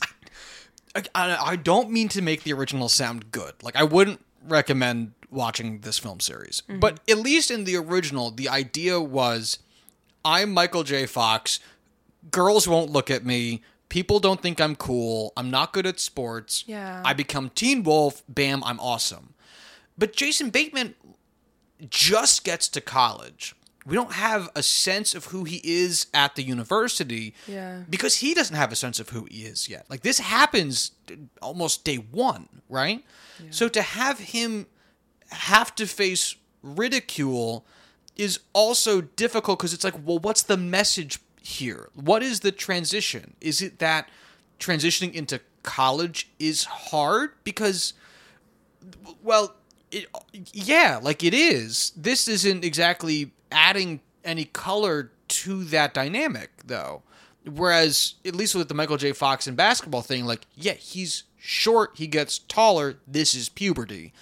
[0.95, 3.55] I, I, I don't mean to make the original sound good.
[3.63, 6.63] Like, I wouldn't recommend watching this film series.
[6.69, 6.79] Mm-hmm.
[6.81, 9.59] But at least in the original, the idea was
[10.25, 11.07] I'm Michael J.
[11.07, 11.59] Fox.
[12.31, 13.63] Girls won't look at me.
[13.93, 15.35] People don't think I'm cool.
[15.37, 16.65] I'm not good at sports.
[16.67, 17.03] Yeah.
[17.05, 18.23] I become Teen Wolf.
[18.27, 19.35] Bam, I'm awesome.
[19.99, 20.95] But Jason Bateman
[21.91, 23.55] just gets to college.
[23.85, 27.83] We don't have a sense of who he is at the university Yeah.
[27.91, 29.85] because he doesn't have a sense of who he is yet.
[29.91, 30.93] Like this happens
[31.43, 33.05] almost day one, right?
[33.39, 33.49] Yeah.
[33.51, 34.69] So to have him
[35.33, 37.67] have to face ridicule
[38.17, 41.89] is also difficult because it's like, well, what's the message here?
[41.95, 43.35] What is the transition?
[43.41, 44.09] Is it that
[44.59, 47.95] transitioning into college is hard because
[49.23, 49.55] well,
[49.91, 50.07] it,
[50.53, 51.93] yeah, like it is.
[51.97, 57.03] This isn't exactly adding any color to that dynamic, though.
[57.45, 59.13] Whereas, at least with the Michael J.
[59.13, 64.13] Fox and basketball thing, like, yeah, he's short, he gets taller, this is puberty.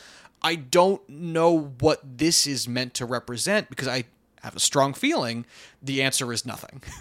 [0.42, 4.04] I don't know what this is meant to represent because I
[4.42, 5.44] have a strong feeling
[5.82, 6.82] the answer is nothing.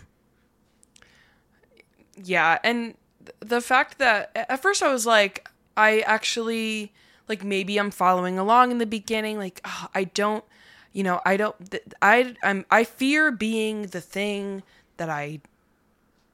[2.23, 6.91] Yeah, and th- the fact that at first I was like, I actually
[7.27, 9.37] like maybe I'm following along in the beginning.
[9.37, 10.43] Like oh, I don't,
[10.93, 11.71] you know, I don't.
[11.71, 14.63] Th- I I'm I fear being the thing
[14.97, 15.39] that I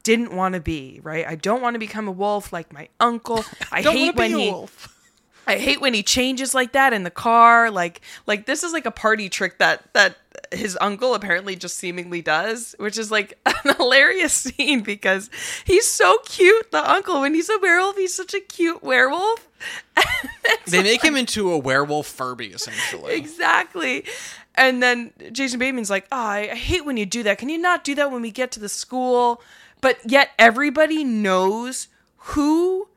[0.03, 0.99] didn't want to be.
[1.03, 1.25] Right.
[1.27, 3.43] I don't want to become a wolf like my uncle.
[3.71, 4.49] I hate when he.
[4.49, 4.91] wolf.
[5.47, 7.69] I hate when he changes like that in the car.
[7.69, 10.17] Like like this is like a party trick that that
[10.51, 15.29] his uncle apparently just seemingly does, which is like an hilarious scene because
[15.65, 16.71] he's so cute.
[16.71, 19.47] The uncle when he's a werewolf, he's such a cute werewolf.
[20.67, 23.13] They make him into a werewolf Furby, essentially.
[23.15, 24.03] exactly.
[24.55, 27.37] And then Jason Bateman's like, oh, I I hate when you do that.
[27.37, 29.41] Can you not do that when we get to the school?
[29.81, 32.89] But yet everybody knows who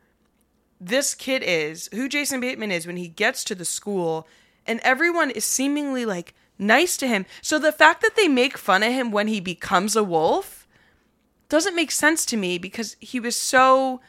[0.79, 4.27] this kid is, who Jason Bateman is when he gets to the school,
[4.65, 7.25] and everyone is seemingly like nice to him.
[7.41, 10.67] So the fact that they make fun of him when he becomes a wolf
[11.47, 14.01] doesn't make sense to me because he was so,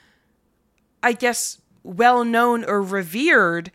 [1.03, 3.73] I guess, well known or revered,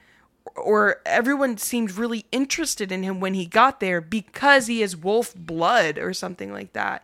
[0.56, 5.34] or everyone seemed really interested in him when he got there because he is wolf
[5.36, 7.04] blood or something like that.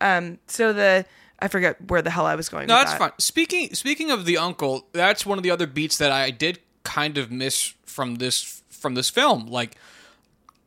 [0.00, 1.04] Um, so the
[1.38, 2.66] I forget where the hell I was going.
[2.66, 2.98] No, that's that.
[2.98, 3.12] fine.
[3.18, 7.18] Speaking speaking of the uncle, that's one of the other beats that I did kind
[7.18, 9.46] of miss from this from this film.
[9.46, 9.76] Like,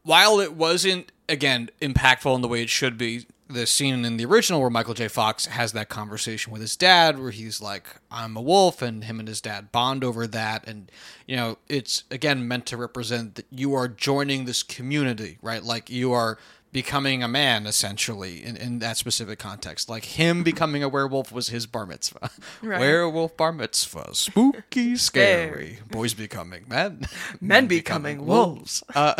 [0.09, 4.25] while it wasn't again impactful in the way it should be, the scene in the
[4.25, 5.07] original where Michael J.
[5.07, 9.19] Fox has that conversation with his dad, where he's like, "I'm a wolf," and him
[9.19, 10.91] and his dad bond over that, and
[11.27, 15.63] you know, it's again meant to represent that you are joining this community, right?
[15.63, 16.39] Like you are
[16.71, 19.89] becoming a man essentially in, in that specific context.
[19.89, 22.29] Like him becoming a werewolf was his bar mitzvah.
[22.61, 22.79] Right.
[22.79, 24.13] werewolf bar mitzvah.
[24.13, 25.79] Spooky scary.
[25.89, 27.05] Boys becoming men.
[27.41, 28.83] Men becoming wolves.
[28.95, 29.15] uh,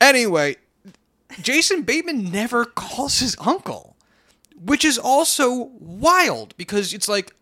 [0.00, 0.56] anyway
[1.42, 3.96] jason bateman never calls his uncle
[4.60, 7.34] which is also wild because it's like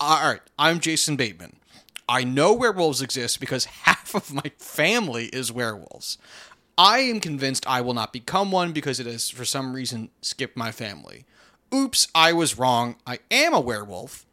[0.00, 1.56] all right i'm jason bateman.
[2.08, 6.18] I know werewolves exist because half of my family is werewolves
[6.78, 10.56] I am convinced I will not become one because it has, for some reason, skipped
[10.56, 11.24] my family.
[11.74, 12.96] Oops, I was wrong.
[13.06, 14.26] I am a werewolf.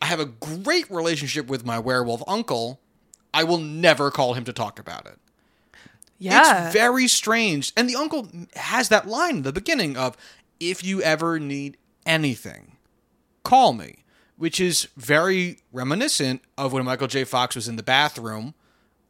[0.00, 2.80] I have a great relationship with my werewolf uncle.
[3.32, 5.18] I will never call him to talk about it.
[6.18, 6.66] Yeah.
[6.66, 7.72] It's very strange.
[7.76, 10.16] And the uncle has that line in the beginning of,
[10.60, 12.76] if you ever need anything,
[13.44, 14.04] call me,
[14.36, 17.24] which is very reminiscent of when Michael J.
[17.24, 18.54] Fox was in the bathroom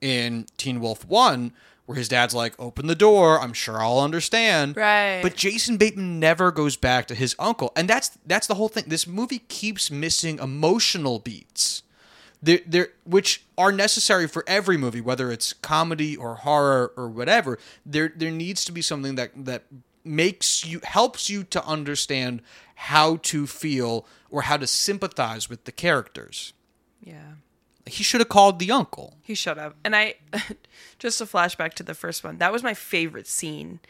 [0.00, 1.52] in Teen Wolf 1,
[1.88, 4.76] where his dad's like, open the door, I'm sure I'll understand.
[4.76, 5.22] Right.
[5.22, 7.72] But Jason Bateman never goes back to his uncle.
[7.74, 8.84] And that's that's the whole thing.
[8.88, 11.82] This movie keeps missing emotional beats.
[12.42, 17.58] They're, they're, which are necessary for every movie, whether it's comedy or horror or whatever.
[17.86, 19.62] There there needs to be something that that
[20.04, 22.42] makes you helps you to understand
[22.74, 26.52] how to feel or how to sympathize with the characters.
[27.02, 27.36] yeah.
[27.88, 29.16] He should have called the uncle.
[29.22, 29.74] He should have.
[29.84, 30.14] And I,
[30.98, 32.38] just a flashback to the first one.
[32.38, 33.80] That was my favorite scene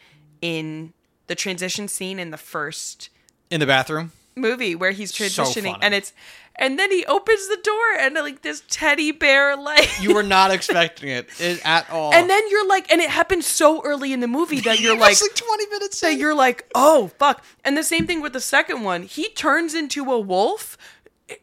[0.41, 0.93] in
[1.27, 3.09] the transition scene in the first
[3.51, 4.11] In the bathroom?
[4.35, 5.77] movie where he's transitioning, funny.
[5.81, 6.13] and it's,
[6.55, 10.01] and then he opens the door and like this teddy bear like.
[10.01, 11.29] You were not expecting it,
[11.65, 12.13] at all.
[12.13, 15.11] and then you're like, and it happens so early in the movie that you're like,
[15.13, 16.19] it's like 20 minutes that in.
[16.19, 17.43] you're like, oh fuck.
[17.65, 19.03] And the same thing with the second one.
[19.03, 20.77] He turns into a wolf.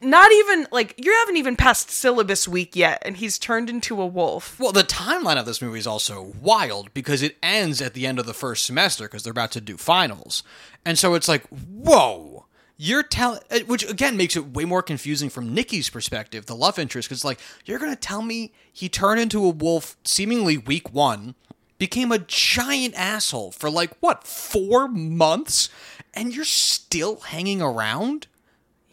[0.01, 4.07] Not even like you haven't even passed syllabus week yet, and he's turned into a
[4.07, 4.59] wolf.
[4.59, 8.19] Well, the timeline of this movie is also wild because it ends at the end
[8.19, 10.43] of the first semester because they're about to do finals.
[10.85, 15.31] And so it's like, whoa, you're telling, eh, which again makes it way more confusing
[15.31, 19.45] from Nikki's perspective, the love interest, because like, you're to tell me he turned into
[19.45, 21.35] a wolf seemingly week one,
[21.79, 25.69] became a giant asshole for like, what, four months,
[26.15, 28.27] and you're still hanging around?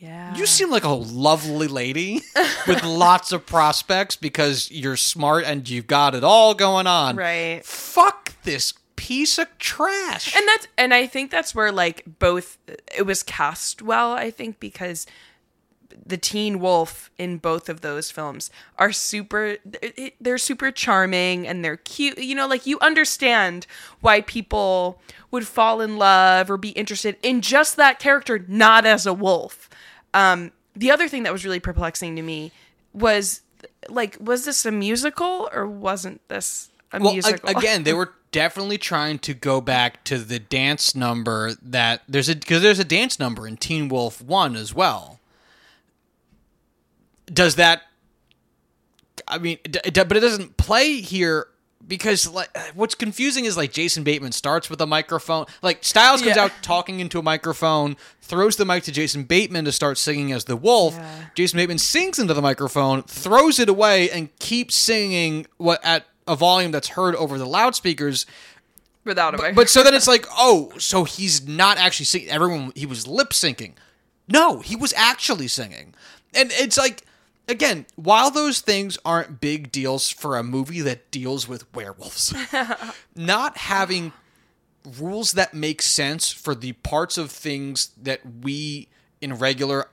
[0.04, 0.36] Yeah.
[0.36, 2.22] You seem like a lovely lady
[2.68, 7.16] with lots of prospects because you're smart and you've got it all going on.
[7.16, 7.64] right.
[7.64, 10.36] Fuck this piece of trash.
[10.36, 12.58] and that's and I think that's where like both
[12.94, 14.12] it was cast well.
[14.12, 15.08] I think because
[16.06, 19.56] the teen wolf in both of those films are super
[20.20, 23.68] they're super charming and they're cute you know like you understand
[24.02, 25.00] why people
[25.32, 29.70] would fall in love or be interested in just that character not as a wolf
[30.14, 32.52] um the other thing that was really perplexing to me
[32.94, 33.42] was
[33.90, 38.14] like was this a musical or wasn't this a well, a- musical again, they were
[38.32, 42.84] definitely trying to go back to the dance number that there's a because there's a
[42.86, 45.20] dance number in Teen Wolf 1 as well.
[47.28, 47.84] Does that
[49.28, 51.48] I mean, d- d- but it doesn't play here
[51.88, 55.46] because like what's confusing is like Jason Bateman starts with a microphone.
[55.62, 56.44] Like Stiles comes Yeah.
[56.46, 60.46] out talking into a microphone, throws the mic to Jason Bateman to start singing as
[60.46, 60.96] the wolf.
[60.96, 61.26] Yeah.
[61.36, 66.36] Jason Bateman sings into the microphone, throws it away, and keeps singing what at a
[66.36, 68.26] volume that's heard over the loudspeakers.
[69.04, 72.30] without a But so then it's like, oh, so he's not actually singing.
[72.30, 73.74] Everyone, he was lip syncing.
[74.30, 75.94] No, he was actually singing.
[76.34, 77.04] And it's like,
[77.48, 82.34] again, while those things aren't big deals for a movie that deals with werewolves,
[83.16, 84.14] not having
[85.00, 88.88] rules that make sense for the parts of things that we
[89.22, 89.90] in regular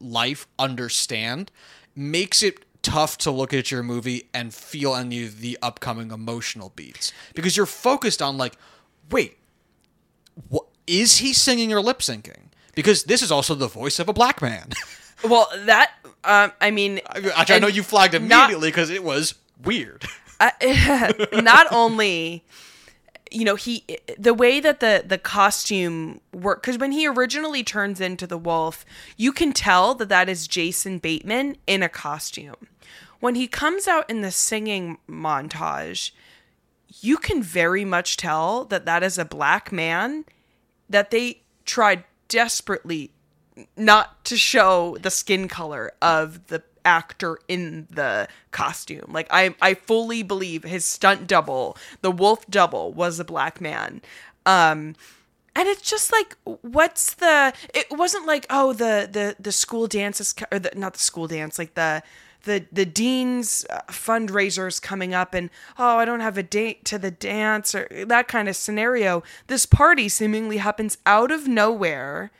[0.00, 1.50] life understand
[1.94, 6.72] makes it tough to look at your movie and feel any of the upcoming emotional
[6.74, 7.12] beats.
[7.34, 8.56] Because you're focused on like
[9.10, 9.36] wait
[10.48, 12.44] what is he singing or lip syncing?
[12.74, 14.70] Because this is also the voice of a black man.
[15.22, 15.92] Well, that
[16.24, 20.04] um, I mean, I, I know you flagged immediately because it was weird.
[20.40, 22.44] I- not only
[23.30, 23.84] you know he
[24.18, 28.84] the way that the the costume work because when he originally turns into the wolf
[29.16, 32.56] you can tell that that is jason bateman in a costume.
[33.20, 36.10] When he comes out in the singing montage
[37.00, 40.24] you can very much tell that that is a black man
[40.88, 43.12] that they tried desperately
[43.76, 49.06] not to show the skin color of the actor in the costume.
[49.08, 54.02] Like I I fully believe his stunt double, the wolf double was a black man.
[54.46, 54.94] Um
[55.54, 60.20] and it's just like what's the it wasn't like oh the the the school dance
[60.20, 62.02] is or the, not the school dance like the
[62.44, 66.98] the the dean's uh, fundraisers coming up and oh I don't have a date to
[66.98, 72.30] the dance or that kind of scenario this party seemingly happens out of nowhere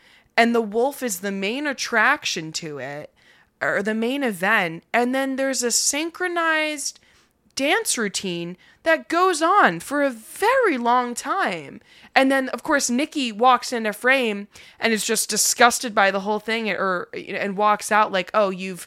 [0.41, 3.13] and the wolf is the main attraction to it
[3.61, 6.99] or the main event and then there's a synchronized
[7.55, 11.79] dance routine that goes on for a very long time.
[12.17, 16.21] And then of course Nikki walks in a frame and is just disgusted by the
[16.21, 18.87] whole thing or and walks out like, "Oh, you've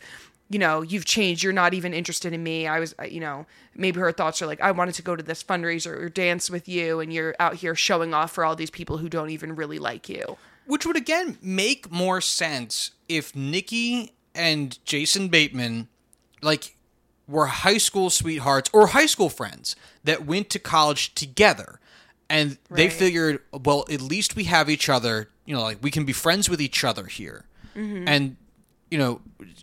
[0.49, 1.43] you know, you've changed.
[1.43, 2.68] You're not even interested in me.
[2.68, 3.45] I was, you know,
[3.76, 6.68] maybe her thoughts are like, I wanted to go to this fundraiser or dance with
[6.68, 9.80] you, and you're out here showing off for all these people who don't even really
[9.80, 10.38] like you.
[10.66, 15.88] Which would again make more sense if Nikki and Jason Bateman,
[16.41, 16.76] like,
[17.28, 21.80] were high school sweethearts or high school friends that went to college together.
[22.30, 26.05] And they figured, well, at least we have each other, you know, like we can
[26.05, 27.45] be friends with each other here.
[27.76, 28.07] Mm-hmm.
[28.07, 28.38] And,
[28.89, 29.22] you know,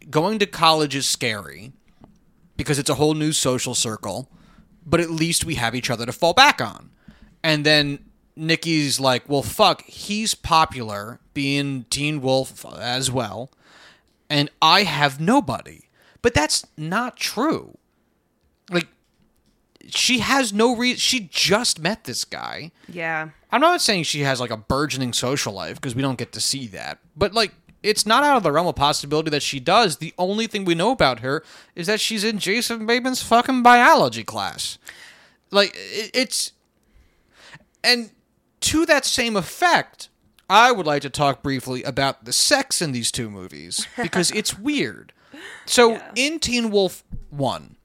[0.08, 1.72] going to college is scary
[2.56, 4.30] because it's a whole new social circle,
[4.86, 6.90] but at least we have each other to fall back on.
[7.42, 8.04] And then
[8.36, 13.50] Nikki's like, well, fuck, he's popular, being Teen Wolf as well,
[14.28, 15.82] and I have nobody.
[16.22, 17.76] But that's not true.
[18.70, 18.88] Like,
[19.86, 20.98] she has no reason.
[20.98, 22.72] She just met this guy.
[22.88, 23.30] Yeah.
[23.50, 26.40] I'm not saying she has like a burgeoning social life because we don't get to
[26.40, 26.98] see that.
[27.16, 27.52] But like,
[27.82, 29.96] it's not out of the realm of possibility that she does.
[29.96, 31.42] The only thing we know about her
[31.74, 34.78] is that she's in Jason Bateman's fucking biology class.
[35.50, 36.52] Like it's
[37.82, 38.10] and
[38.60, 40.08] to that same effect,
[40.48, 44.58] I would like to talk briefly about the sex in these two movies because it's
[44.58, 45.12] weird.
[45.66, 46.10] So Yeah.
[46.16, 47.76] in Teen Wolf 1,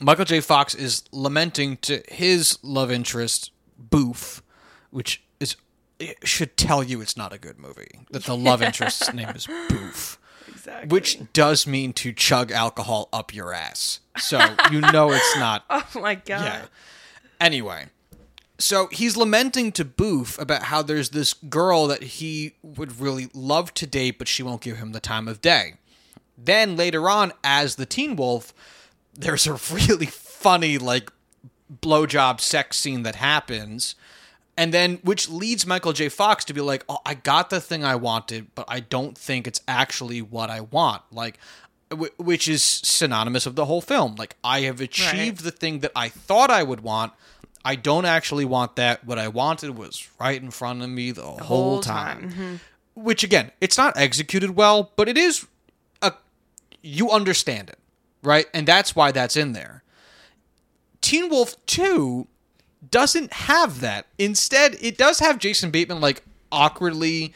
[0.00, 0.40] Michael J.
[0.40, 4.42] Fox is lamenting to his love interest, Boof,
[4.90, 5.56] which is
[5.98, 8.00] it should tell you it's not a good movie.
[8.10, 10.18] That the love interest's name is Boof.
[10.46, 10.88] Exactly.
[10.88, 14.00] Which does mean to chug alcohol up your ass.
[14.18, 14.38] So
[14.70, 16.44] you know it's not Oh my god.
[16.44, 16.64] yeah.
[17.40, 17.86] Anyway,
[18.58, 23.72] so he's lamenting to Boof about how there's this girl that he would really love
[23.74, 25.74] to date, but she won't give him the time of day.
[26.36, 28.52] Then later on, as the Teen Wolf,
[29.14, 31.10] there's a really funny like
[31.82, 33.94] blowjob sex scene that happens.
[34.56, 36.08] And then, which leads Michael J.
[36.08, 39.46] Fox to be like, "Oh, I got the thing I wanted, but I don't think
[39.46, 41.38] it's actually what I want." Like,
[41.90, 44.16] w- which is synonymous of the whole film.
[44.16, 47.12] Like, I have achieved the thing that I thought I would want.
[47.64, 49.04] I don't actually want that.
[49.04, 52.20] What I wanted was right in front of me the, whole, whole time.
[52.20, 52.30] time.
[52.30, 52.54] Mm-hmm.
[53.02, 55.46] Which again, it's not executed well, but it is
[56.02, 56.12] a
[56.82, 57.78] you understand it,
[58.22, 58.46] right?
[58.52, 59.82] And that's why that's in there.
[61.00, 62.26] Teen Wolf 2
[62.90, 64.06] doesn't have that.
[64.18, 67.34] Instead, it does have Jason Bateman like awkwardly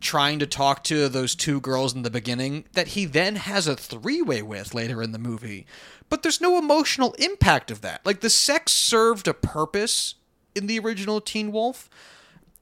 [0.00, 3.76] trying to talk to those two girls in the beginning that he then has a
[3.76, 5.66] three-way with later in the movie.
[6.10, 8.04] But there's no emotional impact of that.
[8.04, 10.16] Like the sex served a purpose
[10.54, 11.88] in the original Teen Wolf.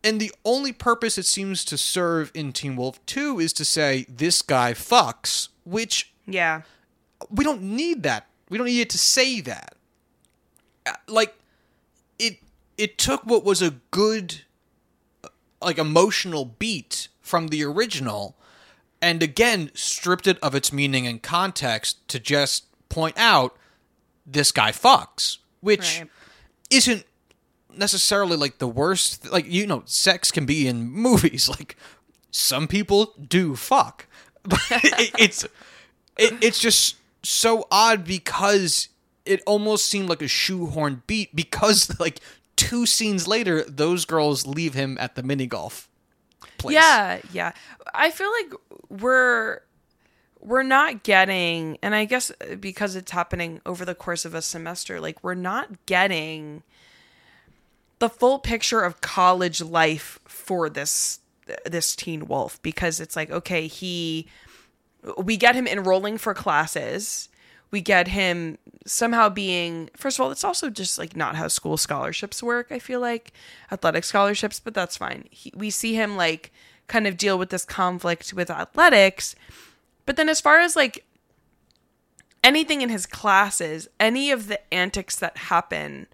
[0.05, 4.07] And the only purpose it seems to serve in Teen Wolf 2 is to say
[4.09, 6.63] this guy fucks, which Yeah.
[7.31, 8.29] we don't need that.
[8.49, 9.75] We don't need it to say that.
[10.87, 11.35] Uh, Like
[12.19, 12.39] it
[12.77, 14.43] it took what was a good
[15.25, 15.29] uh,
[15.61, 18.37] like emotional beat from the original
[19.03, 23.57] and again stripped it of its meaning and context to just point out
[24.27, 26.11] this guy fucks, which Right.
[26.71, 27.05] isn't
[27.75, 31.77] necessarily like the worst like you know sex can be in movies like
[32.31, 34.07] some people do fuck
[34.43, 35.45] but it, it's
[36.17, 38.89] it, it's just so odd because
[39.25, 42.19] it almost seemed like a shoehorn beat because like
[42.57, 45.89] two scenes later those girls leave him at the mini golf
[46.57, 47.53] place Yeah, yeah.
[47.95, 48.53] I feel like
[49.01, 49.61] we're
[50.41, 54.43] we're not getting and I guess uh, because it's happening over the course of a
[54.43, 56.63] semester, like we're not getting
[57.99, 61.21] the full picture of college life for this
[61.65, 64.27] this teen wolf because it's like okay, he
[65.17, 67.29] we get him enrolling for classes.
[67.71, 71.77] We get him somehow being first of all, it's also just like not how school
[71.77, 73.33] scholarships work, I feel like.
[73.71, 75.27] Athletic scholarships, but that's fine.
[75.31, 76.53] He, we see him like
[76.87, 79.35] kind of deal with this conflict with athletics.
[80.09, 81.05] But then as far as like
[82.43, 86.07] anything in his classes, any of the antics that happen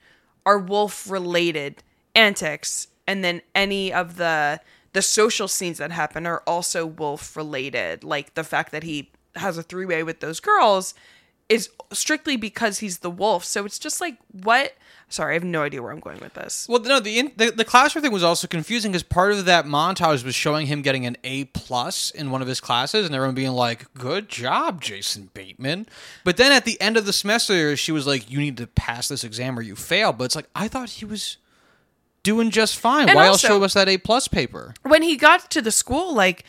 [0.45, 1.80] are wolf related
[2.16, 4.61] antics and then any of the
[4.95, 9.57] the social scenes that happen are also wolf related like the fact that he has
[9.59, 10.95] a three-way with those girls
[11.49, 14.74] is strictly because he's the wolf so it's just like what
[15.11, 17.51] sorry i have no idea where i'm going with this Well, no, the, in, the
[17.51, 21.05] the classroom thing was also confusing because part of that montage was showing him getting
[21.07, 25.28] an A plus in one of his classes, and everyone being like, "Good job, Jason
[25.34, 25.86] Bateman."
[26.24, 29.09] But then at the end of the semester, she was like, "You need to pass
[29.09, 31.36] this exam or you fail." But it's like I thought he was
[32.22, 33.09] doing just fine.
[33.09, 34.74] And Why also- else show us that A plus paper?
[34.82, 36.45] when he got to the school like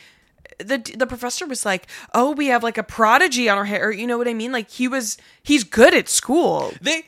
[0.58, 4.06] the the professor was like oh we have like a prodigy on our hair you
[4.06, 7.04] know what i mean like he was he's good at school They.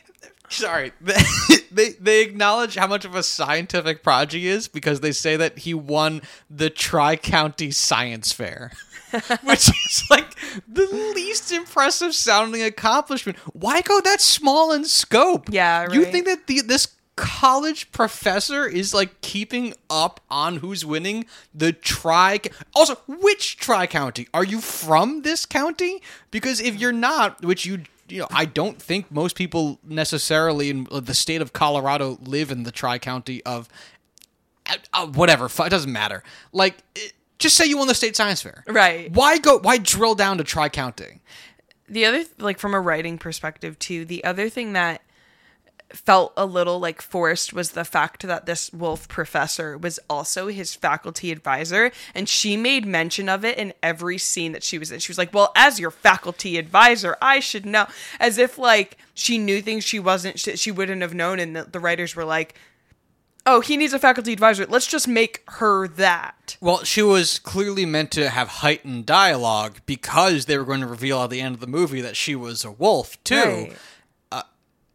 [0.50, 0.92] Sorry,
[1.70, 5.74] they they acknowledge how much of a scientific prodigy is because they say that he
[5.74, 8.72] won the Tri County Science Fair.
[9.42, 10.34] which is like
[10.66, 13.36] the least impressive sounding accomplishment.
[13.52, 15.48] Why go that small in scope?
[15.50, 16.86] Yeah, You think that the this
[17.18, 22.40] college professor is like keeping up on who's winning the tri
[22.74, 26.00] also which tri county are you from this county?
[26.30, 30.86] Because if you're not which you you know i don't think most people necessarily in
[30.90, 33.68] the state of colorado live in the tri county of
[34.92, 36.22] uh, whatever it doesn't matter.
[36.52, 38.64] Like it, just say you won the state science fair.
[38.66, 39.10] Right.
[39.12, 41.20] why go why drill down to tri county
[41.88, 45.02] the other like from a writing perspective too the other thing that
[45.90, 50.74] felt a little like forced was the fact that this wolf professor was also his
[50.74, 54.98] faculty advisor and she made mention of it in every scene that she was in
[54.98, 57.86] she was like well as your faculty advisor i should know
[58.20, 61.64] as if like she knew things she wasn't she, she wouldn't have known and the,
[61.64, 62.54] the writers were like
[63.48, 64.66] oh, he needs a faculty advisor.
[64.66, 66.56] Let's just make her that.
[66.60, 71.22] Well, she was clearly meant to have heightened dialogue because they were going to reveal
[71.22, 73.36] at the end of the movie that she was a wolf too.
[73.36, 73.76] Right.
[74.30, 74.42] Uh,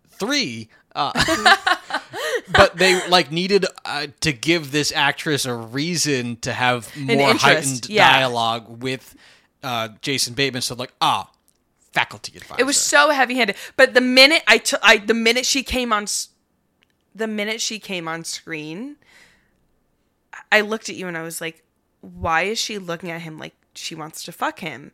[0.08, 1.12] three, uh,
[2.52, 7.90] but they like needed uh, to give this actress a reason to have more heightened
[7.90, 8.12] yeah.
[8.12, 9.16] dialogue with
[9.64, 10.62] uh, Jason Bateman.
[10.62, 11.32] So like, ah,
[11.92, 12.62] faculty advisor.
[12.62, 13.56] It was so heavy-handed.
[13.76, 16.30] But the minute I took, I the minute she came on, s-
[17.16, 18.98] the minute she came on screen,
[20.52, 21.64] I looked at you and I was like,
[22.02, 24.92] "Why is she looking at him like she wants to fuck him?"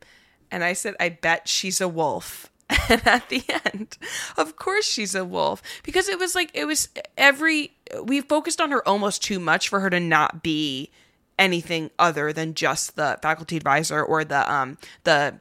[0.52, 2.50] And I said, "I bet she's a wolf."
[2.90, 3.98] And at the end,
[4.38, 8.72] of course she's a wolf because it was like it was every we focused on
[8.72, 10.92] her almost too much for her to not be
[11.38, 15.40] anything other than just the faculty advisor or the um the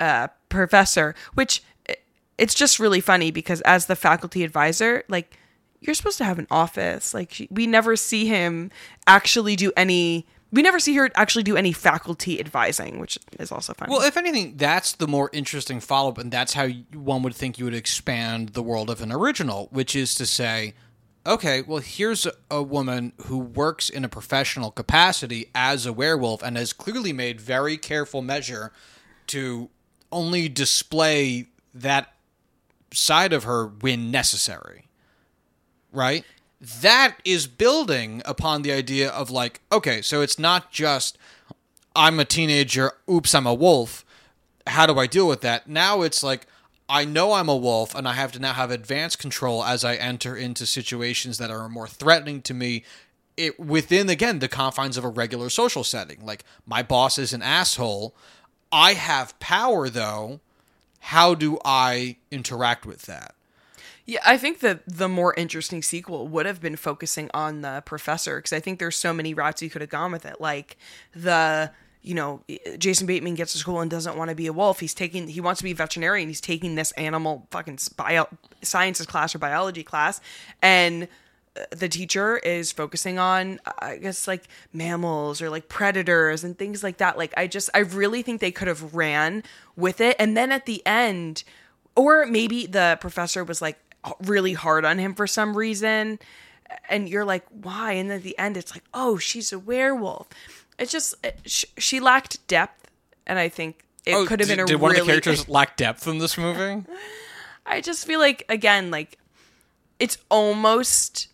[0.00, 1.62] uh, professor, which
[2.38, 5.38] it's just really funny because as the faculty advisor, like
[5.80, 7.14] you're supposed to have an office.
[7.14, 8.70] Like she, we never see him
[9.06, 10.26] actually do any.
[10.52, 13.88] We never see her actually do any faculty advising, which is also fun.
[13.90, 17.58] Well, if anything, that's the more interesting follow up, and that's how one would think
[17.58, 20.74] you would expand the world of an original, which is to say,
[21.26, 26.42] okay, well, here's a, a woman who works in a professional capacity as a werewolf
[26.42, 28.72] and has clearly made very careful measure
[29.26, 29.68] to
[30.12, 32.14] only display that
[32.92, 34.84] side of her when necessary.
[35.92, 36.24] Right?
[36.60, 41.18] That is building upon the idea of like, okay, so it's not just
[41.94, 44.04] I'm a teenager, oops, I'm a wolf.
[44.66, 45.68] How do I deal with that?
[45.68, 46.46] Now it's like
[46.88, 49.96] I know I'm a wolf and I have to now have advanced control as I
[49.96, 52.84] enter into situations that are more threatening to me
[53.36, 56.24] it within again the confines of a regular social setting.
[56.24, 58.14] Like my boss is an asshole.
[58.72, 60.40] I have power though.
[61.00, 63.35] How do I interact with that?
[64.06, 68.36] Yeah, I think the the more interesting sequel would have been focusing on the professor
[68.36, 70.40] because I think there's so many routes you could have gone with it.
[70.40, 70.76] Like
[71.12, 72.42] the you know
[72.78, 74.78] Jason Bateman gets to school and doesn't want to be a wolf.
[74.78, 76.28] He's taking he wants to be a veterinarian.
[76.28, 78.28] He's taking this animal fucking bio
[78.62, 80.20] sciences class or biology class,
[80.62, 81.08] and
[81.56, 86.84] uh, the teacher is focusing on I guess like mammals or like predators and things
[86.84, 87.18] like that.
[87.18, 89.42] Like I just I really think they could have ran
[89.74, 91.42] with it, and then at the end
[91.96, 93.78] or maybe the professor was like
[94.24, 96.18] really hard on him for some reason
[96.88, 100.28] and you're like why and then at the end it's like oh she's a werewolf
[100.78, 102.90] it's just it, sh- she lacked depth
[103.26, 105.12] and i think it oh, could have been Oh, a did one really of the
[105.12, 106.84] characters lack depth in this movie?
[107.66, 109.18] i just feel like again like
[109.98, 111.28] it's almost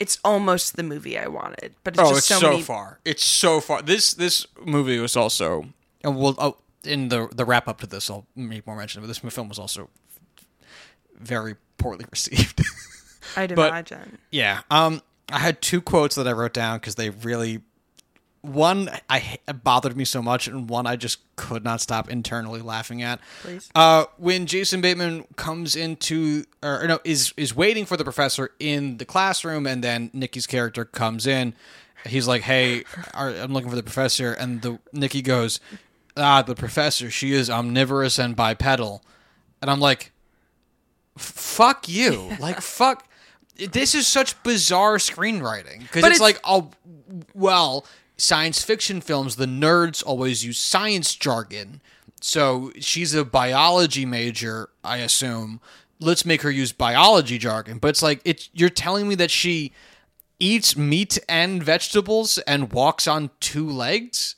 [0.00, 3.00] it's almost the movie i wanted but it's oh, just it's so, many far.
[3.04, 3.80] It's so far.
[3.80, 5.64] This this movie was also,
[6.04, 9.08] and we'll oh, in the the wrap up to this, I'll make more mention of.
[9.08, 9.88] This film was also
[11.20, 12.62] very poorly received.
[13.36, 14.60] i'd but- imagine yeah.
[14.70, 17.60] Um, I had two quotes that I wrote down because they really.
[18.40, 22.62] One I it bothered me so much, and one I just could not stop internally
[22.62, 23.18] laughing at.
[23.42, 23.68] Please.
[23.74, 28.50] Uh, when Jason Bateman comes into, or, or no, is is waiting for the professor
[28.60, 31.52] in the classroom, and then Nikki's character comes in.
[32.06, 35.58] He's like, "Hey, are- I'm looking for the professor," and the Nikki goes,
[36.16, 37.10] "Ah, the professor.
[37.10, 39.02] She is omnivorous and bipedal,"
[39.60, 40.12] and I'm like, "F-
[41.58, 42.36] "Fuck you!
[42.40, 43.04] Like, fuck."
[43.56, 46.70] This is such bizarre screenwriting because it's, it's- like, oh,
[47.34, 47.84] well,
[48.16, 51.80] science fiction films, the nerds always use science jargon.
[52.20, 55.60] So she's a biology major, I assume.
[56.00, 57.78] Let's make her use biology jargon.
[57.78, 59.72] But it's like it's you're telling me that she
[60.38, 64.36] eats meat and vegetables and walks on two legs?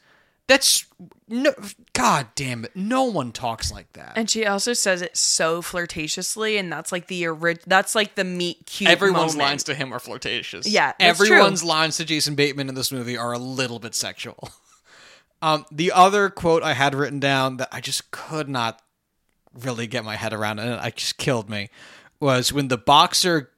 [0.51, 0.85] That's
[1.29, 1.55] no
[1.93, 2.75] god damn it.
[2.75, 4.13] No one talks like that.
[4.17, 8.25] and she also says it so flirtatiously and that's like the ori- that's like the
[8.25, 9.49] meet cute Everyone's moment.
[9.51, 10.67] lines to him are flirtatious.
[10.67, 11.27] Yeah, that's true.
[11.29, 14.51] everyone's lines to Jason Bateman in this movie are a little bit sexual.
[15.43, 18.83] Um, the other quote I had written down that I just could not
[19.55, 21.71] really get my head around, and it just killed me,
[22.21, 23.51] was when the boxer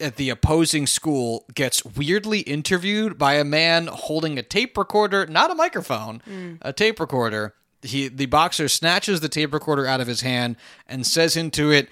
[0.00, 5.50] at the opposing school gets weirdly interviewed by a man holding a tape recorder, not
[5.50, 6.58] a microphone, mm.
[6.62, 7.54] a tape recorder.
[7.82, 11.88] He the boxer snatches the tape recorder out of his hand and says into it,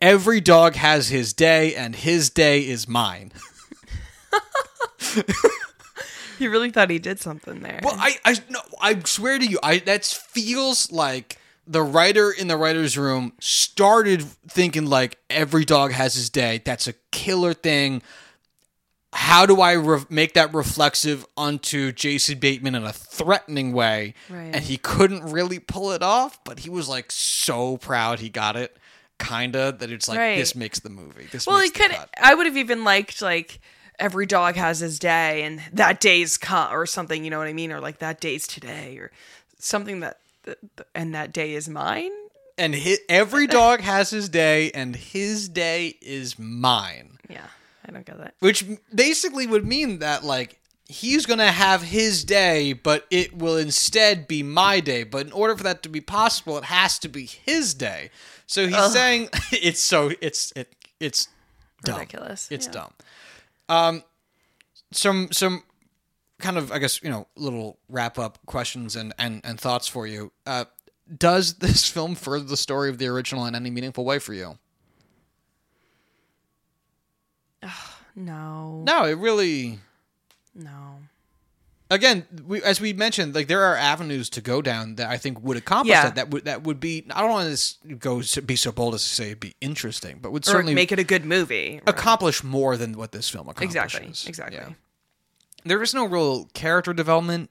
[0.00, 3.32] "Every dog has his day, and his day is mine."
[6.38, 9.58] he really thought he did something there Well, I I no, I swear to you,
[9.62, 15.92] I that feels like the writer in the writer's room started thinking like every dog
[15.92, 16.60] has his day.
[16.64, 18.02] That's a killer thing.
[19.12, 24.14] How do I re- make that reflexive onto Jason Bateman in a threatening way?
[24.28, 24.50] Right.
[24.52, 28.56] And he couldn't really pull it off, but he was like so proud he got
[28.56, 28.76] it.
[29.20, 30.36] Kinda that it's like Right.
[30.36, 31.28] this makes the movie.
[31.30, 32.10] This well it could cut.
[32.20, 33.60] i would have even liked like
[34.00, 37.52] every dog has his day and that day's come or something, you know what I
[37.52, 37.70] mean?
[37.70, 39.12] Or like that day's today or
[39.60, 40.18] something that,
[40.94, 42.10] and that day is mine.
[42.56, 47.18] And hi every dog has his day, and his day is mine.
[47.28, 47.46] Yeah,
[47.86, 48.34] I don't get that.
[48.38, 48.64] Which
[48.94, 54.28] basically would mean that, like, he's going to have his day, but it will instead
[54.28, 55.02] be my day.
[55.02, 58.10] But in order for that to be possible, it has to be his day.
[58.46, 61.28] So he's saying it's so it's it it's
[61.82, 61.98] dumb.
[61.98, 62.48] Ridiculous.
[62.52, 62.72] It's Yeah.
[62.72, 62.92] dumb.
[63.68, 64.04] Um,
[64.92, 65.64] some some
[66.40, 70.06] kind of I guess you know little wrap up questions and and and thoughts for
[70.06, 70.32] you.
[70.46, 70.64] Uh,
[71.16, 74.58] does this film further the story of the original in any meaningful way for you?
[78.16, 79.80] No, No, it really.
[80.54, 80.98] no.
[81.90, 85.42] Again, we, as we mentioned, like there are avenues to go down that I think
[85.42, 86.04] would accomplish Yeah.
[86.04, 86.14] that.
[86.14, 87.04] That would that would be.
[87.10, 90.32] I don't want to go be so bold as to say it'd be interesting, but
[90.32, 91.80] would Or certainly make it a good movie.
[91.86, 93.84] or- accomplish more than what this film accomplishes.
[94.26, 94.28] exactly.
[94.28, 94.56] Exactly.
[94.58, 94.68] Yeah.
[95.64, 97.50] There is no real character development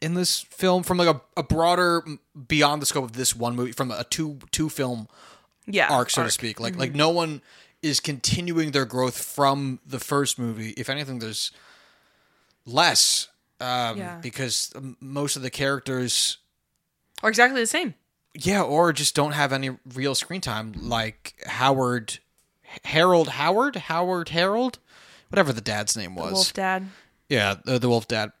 [0.00, 2.02] in this film from like a, a broader
[2.48, 5.06] beyond the scope of this one movie from a two two film
[5.66, 5.88] Yeah.
[5.90, 7.40] arc so to speak like like no one
[7.82, 11.50] is continuing their growth from the first movie if anything there's
[12.66, 13.28] less
[13.60, 14.18] um, Yeah.
[14.20, 16.38] because most of the characters
[17.22, 17.94] are exactly the same.
[18.34, 22.18] yeah or just don't have any real screen time like howard
[22.84, 24.78] harold howard howard harold
[25.28, 26.88] whatever the dad's name was Wolf Dad.
[27.28, 28.32] Yeah, the, the Wolf Dad.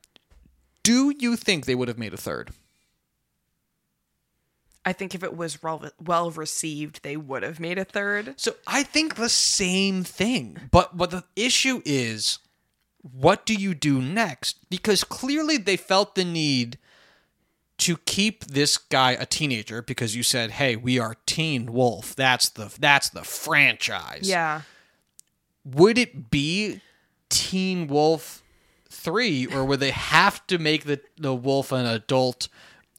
[0.82, 2.50] Do you think they would have made a third?
[4.84, 8.34] I think if it was well, well received, they would have made a third.
[8.36, 10.58] So I think the same thing.
[10.70, 12.38] But but the issue is
[13.02, 14.68] what do you do next?
[14.70, 16.78] Because clearly they felt the need
[17.78, 22.14] to keep this guy a teenager because you said, "Hey, we are Teen Wolf.
[22.16, 24.62] That's the that's the franchise." Yeah.
[25.64, 26.80] Would it be
[27.28, 28.41] Teen Wolf
[28.92, 32.48] 3 or would they have to make the the wolf an adult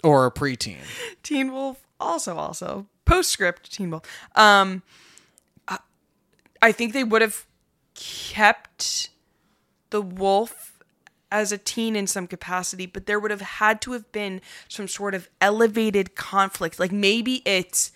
[0.04, 0.80] or a preteen?
[1.22, 4.04] Teen Wolf also also postscript Teen Wolf.
[4.36, 4.82] Um
[5.68, 5.80] I-
[6.62, 7.46] I think they would have
[7.96, 9.10] kept
[9.92, 10.72] the wolf
[11.32, 14.88] as a teen in some capacity, but there would have had to have been some
[14.88, 16.80] sort of elevated conflict.
[16.80, 17.92] Like maybe it's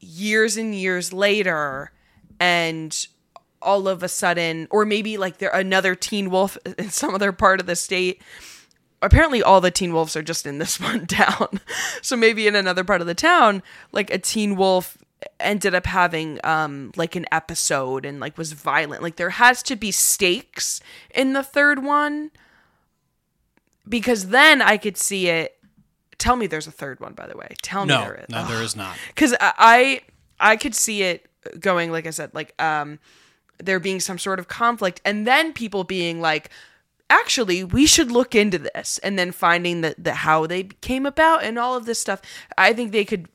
[0.00, 1.90] years and years later
[2.38, 3.06] and
[3.60, 7.60] all of a sudden or maybe like there another teen wolf in some other part
[7.60, 8.22] of the state.
[9.00, 11.60] Apparently all the teen wolves are just in this one town.
[12.02, 14.98] So maybe in another part of the town like a teen wolf
[15.40, 19.02] ended up having um like an episode and like was violent.
[19.02, 20.80] Like there has to be stakes
[21.14, 22.30] in the third one
[23.88, 25.54] because then i could see it.
[26.18, 27.54] Tell me there's a third one by the way.
[27.62, 28.28] Tell me there is.
[28.28, 28.96] no, there is not.
[29.08, 30.02] because I
[30.40, 31.26] I could see it
[31.60, 32.98] going like I said, like um,
[33.62, 36.50] there being some sort of conflict, and then people being like,
[37.10, 41.42] actually, we should look into this, and then finding that the how they came about
[41.42, 42.20] and all of this stuff.
[42.56, 43.28] I think they could,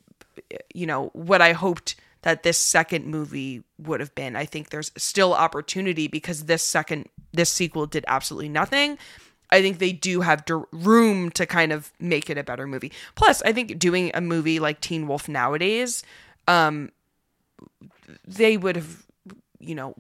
[0.74, 4.36] you know, what I hoped that this second movie would have been.
[4.36, 8.98] I think there's still opportunity because this second this sequel did absolutely nothing.
[9.52, 12.92] I think they do have room to kind of make it a better movie.
[13.14, 16.04] Plus, I think doing a movie like Teen Wolf nowadays,
[16.48, 16.92] um,
[18.26, 19.06] they would have,
[19.60, 19.96] you know,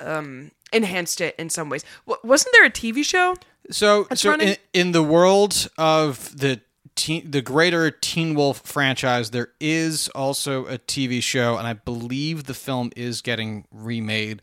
[0.00, 1.84] um, enhanced it in some ways.
[2.06, 3.36] W- wasn't there a TV show?
[3.70, 6.60] So, so running- in, in the world of the
[6.96, 12.44] teen, the greater Teen Wolf franchise, there is also a TV show, and I believe
[12.44, 14.42] the film is getting remade.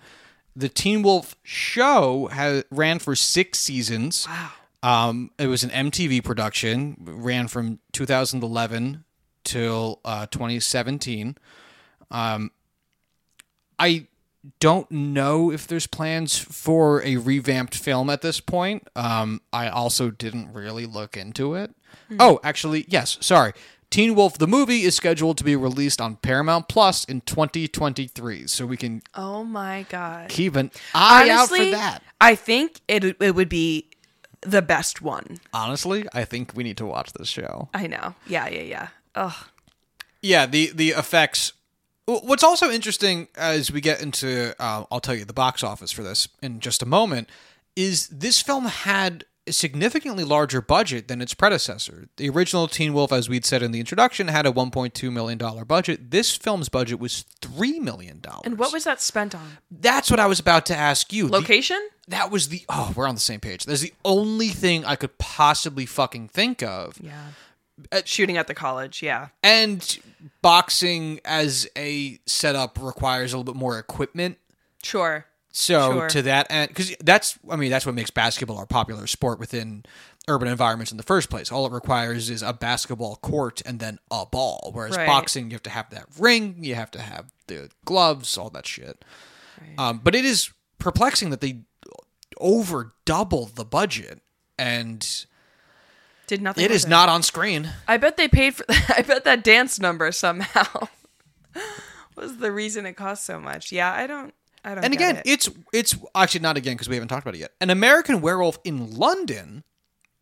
[0.55, 4.27] The Teen Wolf show has ran for six seasons.
[4.27, 4.51] Wow.
[4.83, 9.03] Um, it was an MTV production, ran from 2011
[9.43, 11.37] till uh, 2017.
[12.09, 12.51] Um,
[13.77, 14.07] I
[14.59, 18.87] don't know if there's plans for a revamped film at this point.
[18.95, 21.75] Um, I also didn't really look into it.
[22.19, 23.17] Oh, actually, yes.
[23.21, 23.53] Sorry.
[23.89, 28.65] Teen Wolf the movie is scheduled to be released on Paramount Plus in 2023, so
[28.65, 30.29] we can Oh my god!
[30.29, 32.03] keep an eye Honestly, out for that.
[32.21, 33.89] I think it it would be
[34.39, 35.39] the best one.
[35.53, 37.67] Honestly, I think we need to watch this show.
[37.73, 38.15] I know.
[38.25, 38.87] Yeah, yeah, yeah.
[39.15, 39.33] Ugh.
[40.21, 41.51] Yeah, the the effects.
[42.19, 46.03] What's also interesting as we get into, uh, I'll tell you the box office for
[46.03, 47.29] this in just a moment,
[47.75, 52.07] is this film had a significantly larger budget than its predecessor.
[52.17, 55.65] The original Teen Wolf, as we'd said in the introduction, had a 1.2 million dollar
[55.65, 56.11] budget.
[56.11, 58.43] This film's budget was three million dollars.
[58.45, 59.57] And what was that spent on?
[59.71, 61.25] That's what I was about to ask you.
[61.27, 61.89] The- Location?
[62.07, 63.63] that was the oh, we're on the same page.
[63.63, 66.97] That's the only thing I could possibly fucking think of.
[67.01, 67.29] yeah.
[68.05, 69.01] Shooting at the college.
[69.03, 69.29] Yeah.
[69.43, 69.99] And
[70.41, 74.37] boxing as a setup requires a little bit more equipment.
[74.83, 75.25] Sure.
[75.51, 76.09] So Sure.
[76.09, 79.83] to that end, because that's I mean that's what makes basketball a popular sport within
[80.27, 81.51] urban environments in the first place.
[81.51, 84.69] All it requires is a basketball court and then a ball.
[84.73, 85.07] Whereas Right.
[85.07, 88.65] boxing, you have to have that ring, you have to have the gloves, all that
[88.65, 89.03] shit.
[89.77, 91.61] Um, but it is perplexing that they
[92.39, 94.21] over double the budget
[94.57, 95.25] and
[96.31, 96.63] Did nothing.
[96.63, 97.71] it not on screen.
[97.89, 98.63] I bet they paid for.
[98.69, 100.87] I bet that dance number somehow
[102.15, 103.73] was the reason it cost so much.
[103.73, 104.33] Yeah, I don't.
[104.63, 104.85] I don't.
[104.85, 105.23] And again, it.
[105.25, 107.51] it's it's actually not again because we haven't talked about it yet.
[107.59, 109.65] An American Werewolf in London,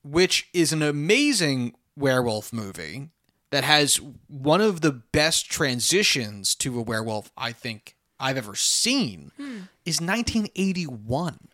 [0.03, 3.09] which is an amazing werewolf movie
[3.51, 9.31] that has one of the best transitions to a werewolf I think I've ever seen,
[9.37, 9.59] hmm.
[9.85, 11.49] is 1981.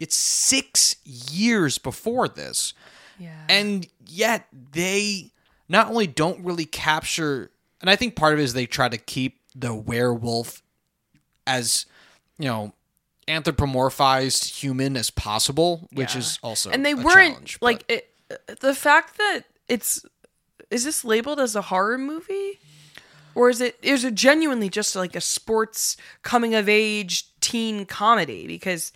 [0.00, 2.74] It's six years before this.
[3.22, 3.44] Yeah.
[3.48, 5.30] And yet they
[5.68, 7.50] not only don't really capture
[7.80, 10.62] and I think part of it is they try to keep the werewolf
[11.46, 11.86] as,
[12.38, 12.72] you know,
[13.28, 16.18] anthropomorphized human as possible, which Yeah.
[16.20, 18.14] is also and they weren't challenge, like it,
[18.60, 20.04] the fact that it's
[20.70, 22.58] is this labeled as a horror movie
[23.34, 28.46] or is it is it genuinely just like a sports coming of age teen comedy
[28.46, 28.92] because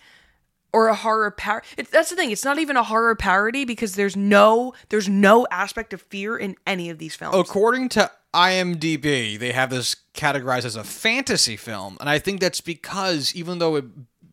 [0.73, 3.95] or a horror par it, that's the thing it's not even a horror parody because
[3.95, 9.37] there's no there's no aspect of fear in any of these films According to IMDb,
[9.39, 13.75] they have this categorized as a fantasy film, and I think that's because even though
[13.77, 13.85] it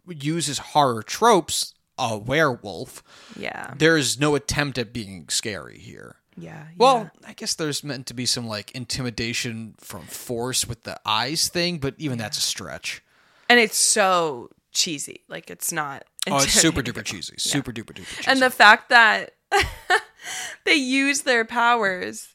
[0.09, 3.03] uses horror tropes, a werewolf,
[3.37, 6.17] yeah there's no attempt at being scary here.
[6.37, 10.99] yeah Well, I guess there's meant to be some like intimidation from force with the
[11.07, 13.03] eyes thing, but even that's a stretch.
[13.49, 17.35] and it's so cheesy like it's not Oh, it's super duper cheesy.
[17.37, 18.31] Super duper duper cheesy.
[18.31, 19.35] and the fact that
[20.65, 22.35] they use their powers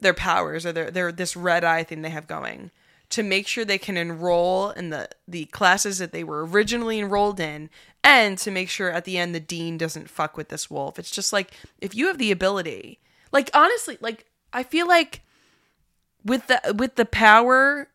[0.00, 2.70] their powers or their, their this red eye thing they have going
[3.10, 7.40] to make sure they can enroll in the the classes that they were originally enrolled
[7.40, 7.68] in
[8.04, 10.98] and to make sure at the end the dean doesn't fuck with this wolf.
[10.98, 12.98] It's just like if you have the ability
[13.32, 15.20] like honestly like i feel like
[16.24, 17.88] with the with the power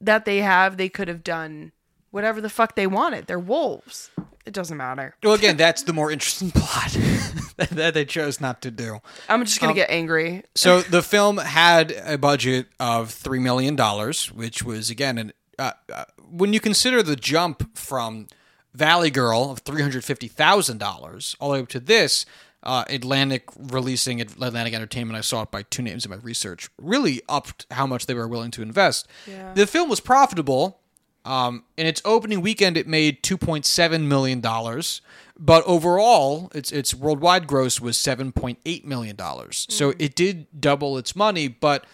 [0.00, 1.70] that they have they could have done
[2.10, 3.26] whatever the fuck they wanted.
[3.26, 4.10] They're wolves
[4.44, 6.90] it doesn't matter well, again, that's the more interesting plot
[7.70, 8.98] that, they chose not to do.
[9.28, 14.32] i'm just gonna get angry So the film had a budget of three million dollars,
[14.32, 18.26] which was again, an, uh, uh, when you consider the jump from
[18.74, 22.24] Valley Girl of three hundred fifty thousand dollars all the way up to this.
[22.64, 27.20] Uh, Atlantic releasing Atlantic Entertainment, I saw it by two names in my research, really
[27.28, 29.08] upped how much they were willing to invest.
[29.26, 29.52] Yeah.
[29.52, 30.78] The film was profitable.
[31.24, 35.00] Um, in its opening weekend, it made two point seven million dollars,
[35.38, 39.66] but overall, its its worldwide gross was seven point eight million dollars.
[39.70, 41.86] So it did double its money, but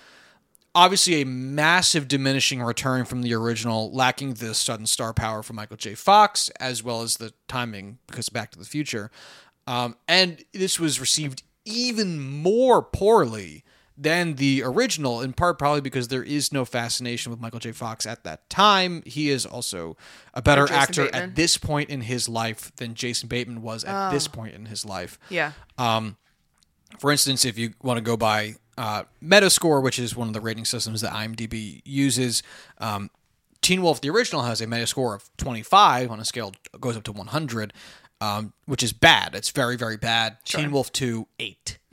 [0.74, 5.76] obviously a massive diminishing return from the original, lacking the sudden star power from Michael
[5.76, 5.94] J.
[5.94, 9.10] Fox as well as the timing because Back to the Future.
[9.66, 13.64] Um, and this was received even more poorly
[14.00, 17.72] than the original, in part probably because there is no fascination with Michael J.
[17.72, 19.02] Fox at that time.
[19.04, 19.96] He is also
[20.34, 21.22] a better actor Bateman.
[21.22, 24.84] at this point in his life than Jason Bateman was at this point in his
[24.84, 25.18] life.
[25.28, 25.52] yeah
[26.98, 30.40] For instance, if you want to go by uh, Metascore, which is one of the
[30.40, 32.42] rating systems that IMDb uses,
[32.78, 33.10] um,
[33.60, 37.12] Teen Wolf, the original, has a Metascore of 25 on a scale goes up to
[37.12, 37.72] 100,
[38.20, 39.34] um, which is bad.
[39.34, 40.38] It's very, very bad.
[40.44, 41.78] Teen Wolf 2, 8.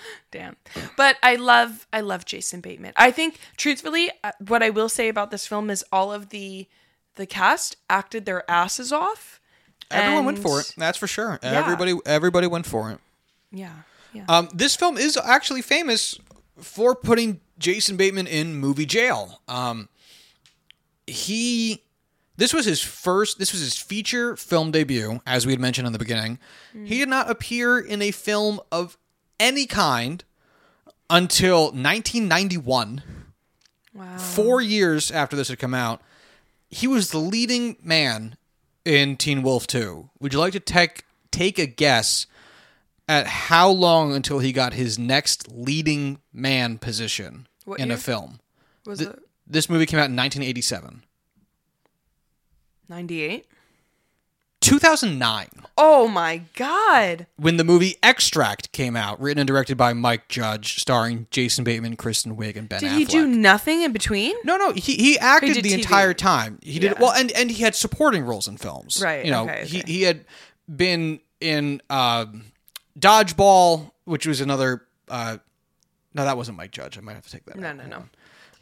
[0.30, 0.56] Damn.
[0.96, 2.92] But I love I love Jason Bateman.
[2.96, 6.66] I think truthfully uh, what I will say about this film is all of the
[7.16, 9.40] the cast acted their asses off.
[9.90, 10.74] Everyone went for it.
[10.76, 11.38] That's for sure.
[11.42, 12.98] Everybody, everybody went for it.
[13.50, 13.72] Yeah.
[14.12, 14.24] Yeah.
[14.28, 16.18] Um, this film is actually famous
[16.58, 19.40] for putting Jason Bateman in movie jail.
[19.48, 19.88] Um,
[21.06, 21.82] he,
[22.36, 25.92] this was his first, this was his feature film debut, as we had mentioned in
[25.92, 26.38] the beginning.
[26.84, 28.96] He did not appear in a film of
[29.40, 30.24] any kind
[31.10, 33.02] until 1991,
[33.94, 34.18] wow.
[34.18, 36.02] four years after this had come out.
[36.70, 38.36] He was the leading man
[38.84, 40.10] in Teen Wolf 2.
[40.20, 42.26] Would you like to take take a guess
[43.08, 48.40] at how long until he got his next leading man position What in a film?
[48.84, 51.02] Was Th- it This movie came out in 1987.
[52.88, 53.46] 98?
[54.60, 57.26] 2009, Oh my god.
[57.36, 61.96] when the movie Extract came out, written and directed by Mike Judge, starring Jason Bateman,
[61.96, 62.96] Kristen Wiig, and Ben Did Affleck.
[62.96, 64.34] he do nothing in between?
[64.44, 65.74] No, no, he he acted the TV.
[65.78, 66.58] entire time.
[66.62, 67.00] He did Yeah.
[67.00, 69.00] well, and and he had supporting roles in films.
[69.02, 69.92] Right, You know, okay, he okay.
[69.92, 70.24] he had
[70.74, 72.26] been in uh,
[72.98, 74.82] Dodgeball, which was another.
[75.08, 75.38] Uh,
[76.14, 76.98] no, that wasn't Mike Judge.
[76.98, 77.56] I might have to take that.
[77.56, 77.76] No, back.
[77.76, 78.04] no, no.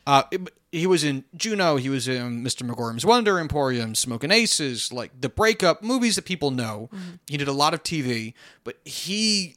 [0.06, 1.76] Uh, it- he was in Juno.
[1.76, 2.62] He was in Mr.
[2.66, 6.90] Magorium's Wonder Emporium, Smoking Aces, like the breakup movies that people know.
[7.30, 9.56] He did a lot of TV, but he.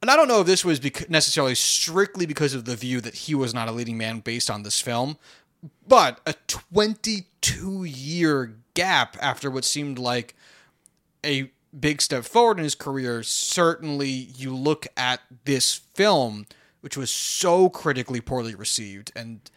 [0.00, 3.14] And I don't know if this was bec- necessarily strictly because of the view that
[3.14, 5.16] he was not a leading man based on this film,
[5.88, 10.36] but a 22 year gap after what seemed like
[11.24, 16.46] a big step forward in his career, certainly you look at this film,
[16.82, 19.50] which was so critically poorly received and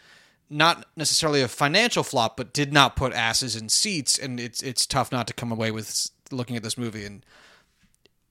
[0.50, 4.86] not necessarily a financial flop, but did not put asses in seats, and it's it's
[4.86, 7.26] tough not to come away with looking at this movie and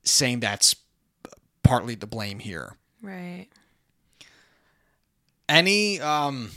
[0.04, 0.76] saying that's
[1.62, 2.76] partly to blame here.
[3.02, 3.48] Right.
[5.48, 6.50] Any um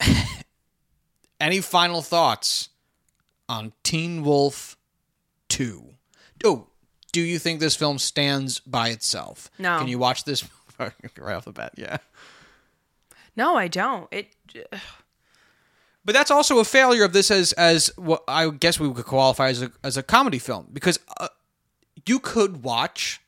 [1.40, 2.70] any final thoughts
[3.48, 4.76] on Teen Wolf
[5.50, 5.84] 2?
[6.44, 6.66] Oh,
[7.12, 9.50] do you think this film stands by itself?
[9.58, 9.78] No.
[9.78, 10.44] Can you watch this
[10.78, 11.72] right off the bat?
[11.76, 11.98] Yeah.
[13.36, 14.08] No, I don't.
[14.12, 14.34] It.
[16.04, 19.48] But that's also a failure of this as as what I guess we could qualify
[19.48, 21.28] as a as a comedy film because uh,
[22.06, 23.20] you could watch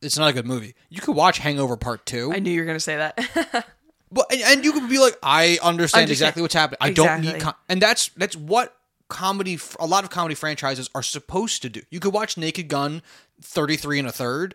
[0.00, 0.74] it's not a good movie.
[0.88, 2.32] You could watch Hangover Part 2.
[2.32, 3.66] I knew you were gonna say that.
[4.10, 6.10] But and, and you could be like, I understand, Understand.
[6.10, 6.78] exactly what's happening.
[6.80, 7.54] I don't need, com-.
[7.68, 8.74] and that's that's what
[9.08, 9.58] comedy.
[9.78, 11.82] A lot of comedy franchises are supposed to do.
[11.90, 13.02] You could watch Naked Gun
[13.42, 14.54] thirty three and a third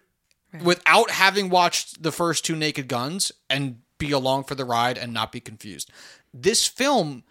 [0.62, 5.14] without having watched the first two Naked Guns and be along for the ride and
[5.14, 5.89] not be confused.
[6.34, 7.24] This film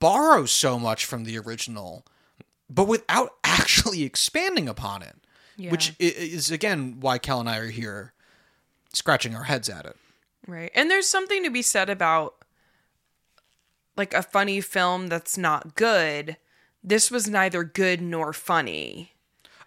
[0.00, 2.06] borrows so much from the original,
[2.68, 5.16] but without actually expanding upon it,
[5.70, 8.12] which is again why Kel and I are here,
[8.92, 9.96] scratching our heads at it.
[10.46, 10.70] Right.
[10.74, 12.36] And there's something to be said about
[13.96, 16.36] like a funny film that's not good.
[16.84, 19.12] This was neither good nor funny.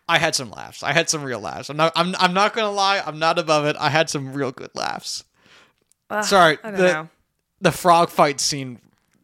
[0.10, 0.82] I had some laughs.
[0.82, 1.70] I had some real laughs.
[1.70, 1.93] I'm not.
[1.95, 2.16] I'm.
[2.20, 2.99] I'm not gonna lie.
[3.05, 3.76] I'm not above it.
[3.80, 5.24] I had some real good laughs.
[6.24, 6.57] Sorry.
[6.64, 7.10] I don't the know.
[7.62, 8.80] the frog fight scene.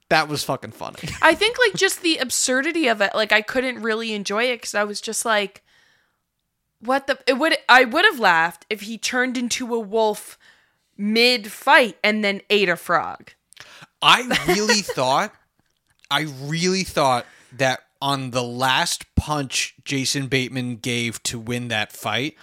[0.10, 1.00] That was fucking funny.
[1.24, 4.76] I think like just the absurdity of it, like I couldn't really enjoy it because
[4.76, 5.64] I was just like,
[6.82, 7.18] what the?
[7.26, 10.38] It would I would have laughed if he turned into a wolf
[10.96, 13.32] mid fight and then ate a frog.
[14.04, 15.34] I really thought.
[16.12, 22.36] I really thought that on the last punch Jason Bateman gave to win that fight,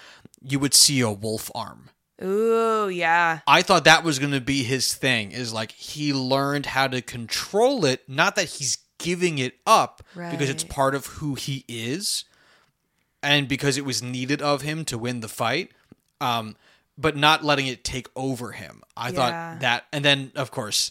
[0.42, 1.88] you would see a wolf arm.
[2.22, 3.40] Ooh, yeah.
[3.46, 7.00] I thought that was going to be his thing is like he learned how to
[7.00, 12.24] control it, not that he's giving it up because it's part of who he is
[13.22, 15.70] and because it was needed of him to win the fight.
[16.20, 16.56] Um
[16.98, 18.82] but not letting it take over him.
[18.96, 19.14] I Yeah.
[19.14, 20.90] thought that and then of course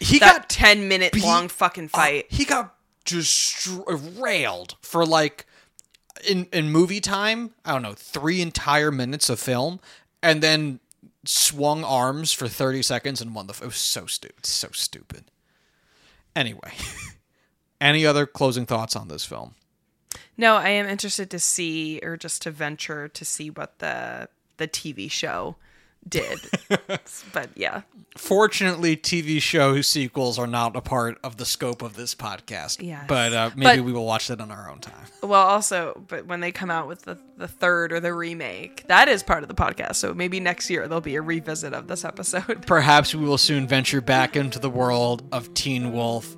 [0.00, 2.26] he That got 10 minute beat long fucking fight.
[2.30, 2.75] he got
[3.06, 5.46] just railed for like
[6.28, 7.54] in in movie time.
[7.64, 9.80] I don't know three entire minutes of film,
[10.22, 10.80] and then
[11.24, 13.54] swung arms for thirty seconds and won the.
[13.54, 14.44] It was so stupid.
[14.44, 15.24] So stupid.
[16.34, 16.72] Anyway,
[17.80, 19.54] any other closing thoughts on this film?
[20.36, 24.28] No, I am interested to see or just to venture to see what the
[24.58, 25.56] the TV show
[26.08, 26.38] did.
[27.32, 27.82] but yeah.
[28.16, 32.82] Fortunately, TV show sequels are not a part of the scope of this podcast.
[32.82, 33.04] Yes.
[33.06, 34.94] but uh, maybe But- we will watch that on our own time.
[35.22, 39.08] Well, also, but when they come out with the, the third or the remake, that
[39.08, 39.96] is part of the podcast.
[39.96, 42.64] So maybe next year there'll be a revisit of this episode.
[42.66, 46.36] Perhaps we will soon venture back into the world of Teen Wolf.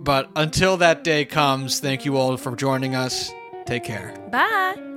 [0.00, 3.30] But until that day comes, thank you all for joining us.
[3.64, 4.14] Take care.
[4.30, 4.93] Bye.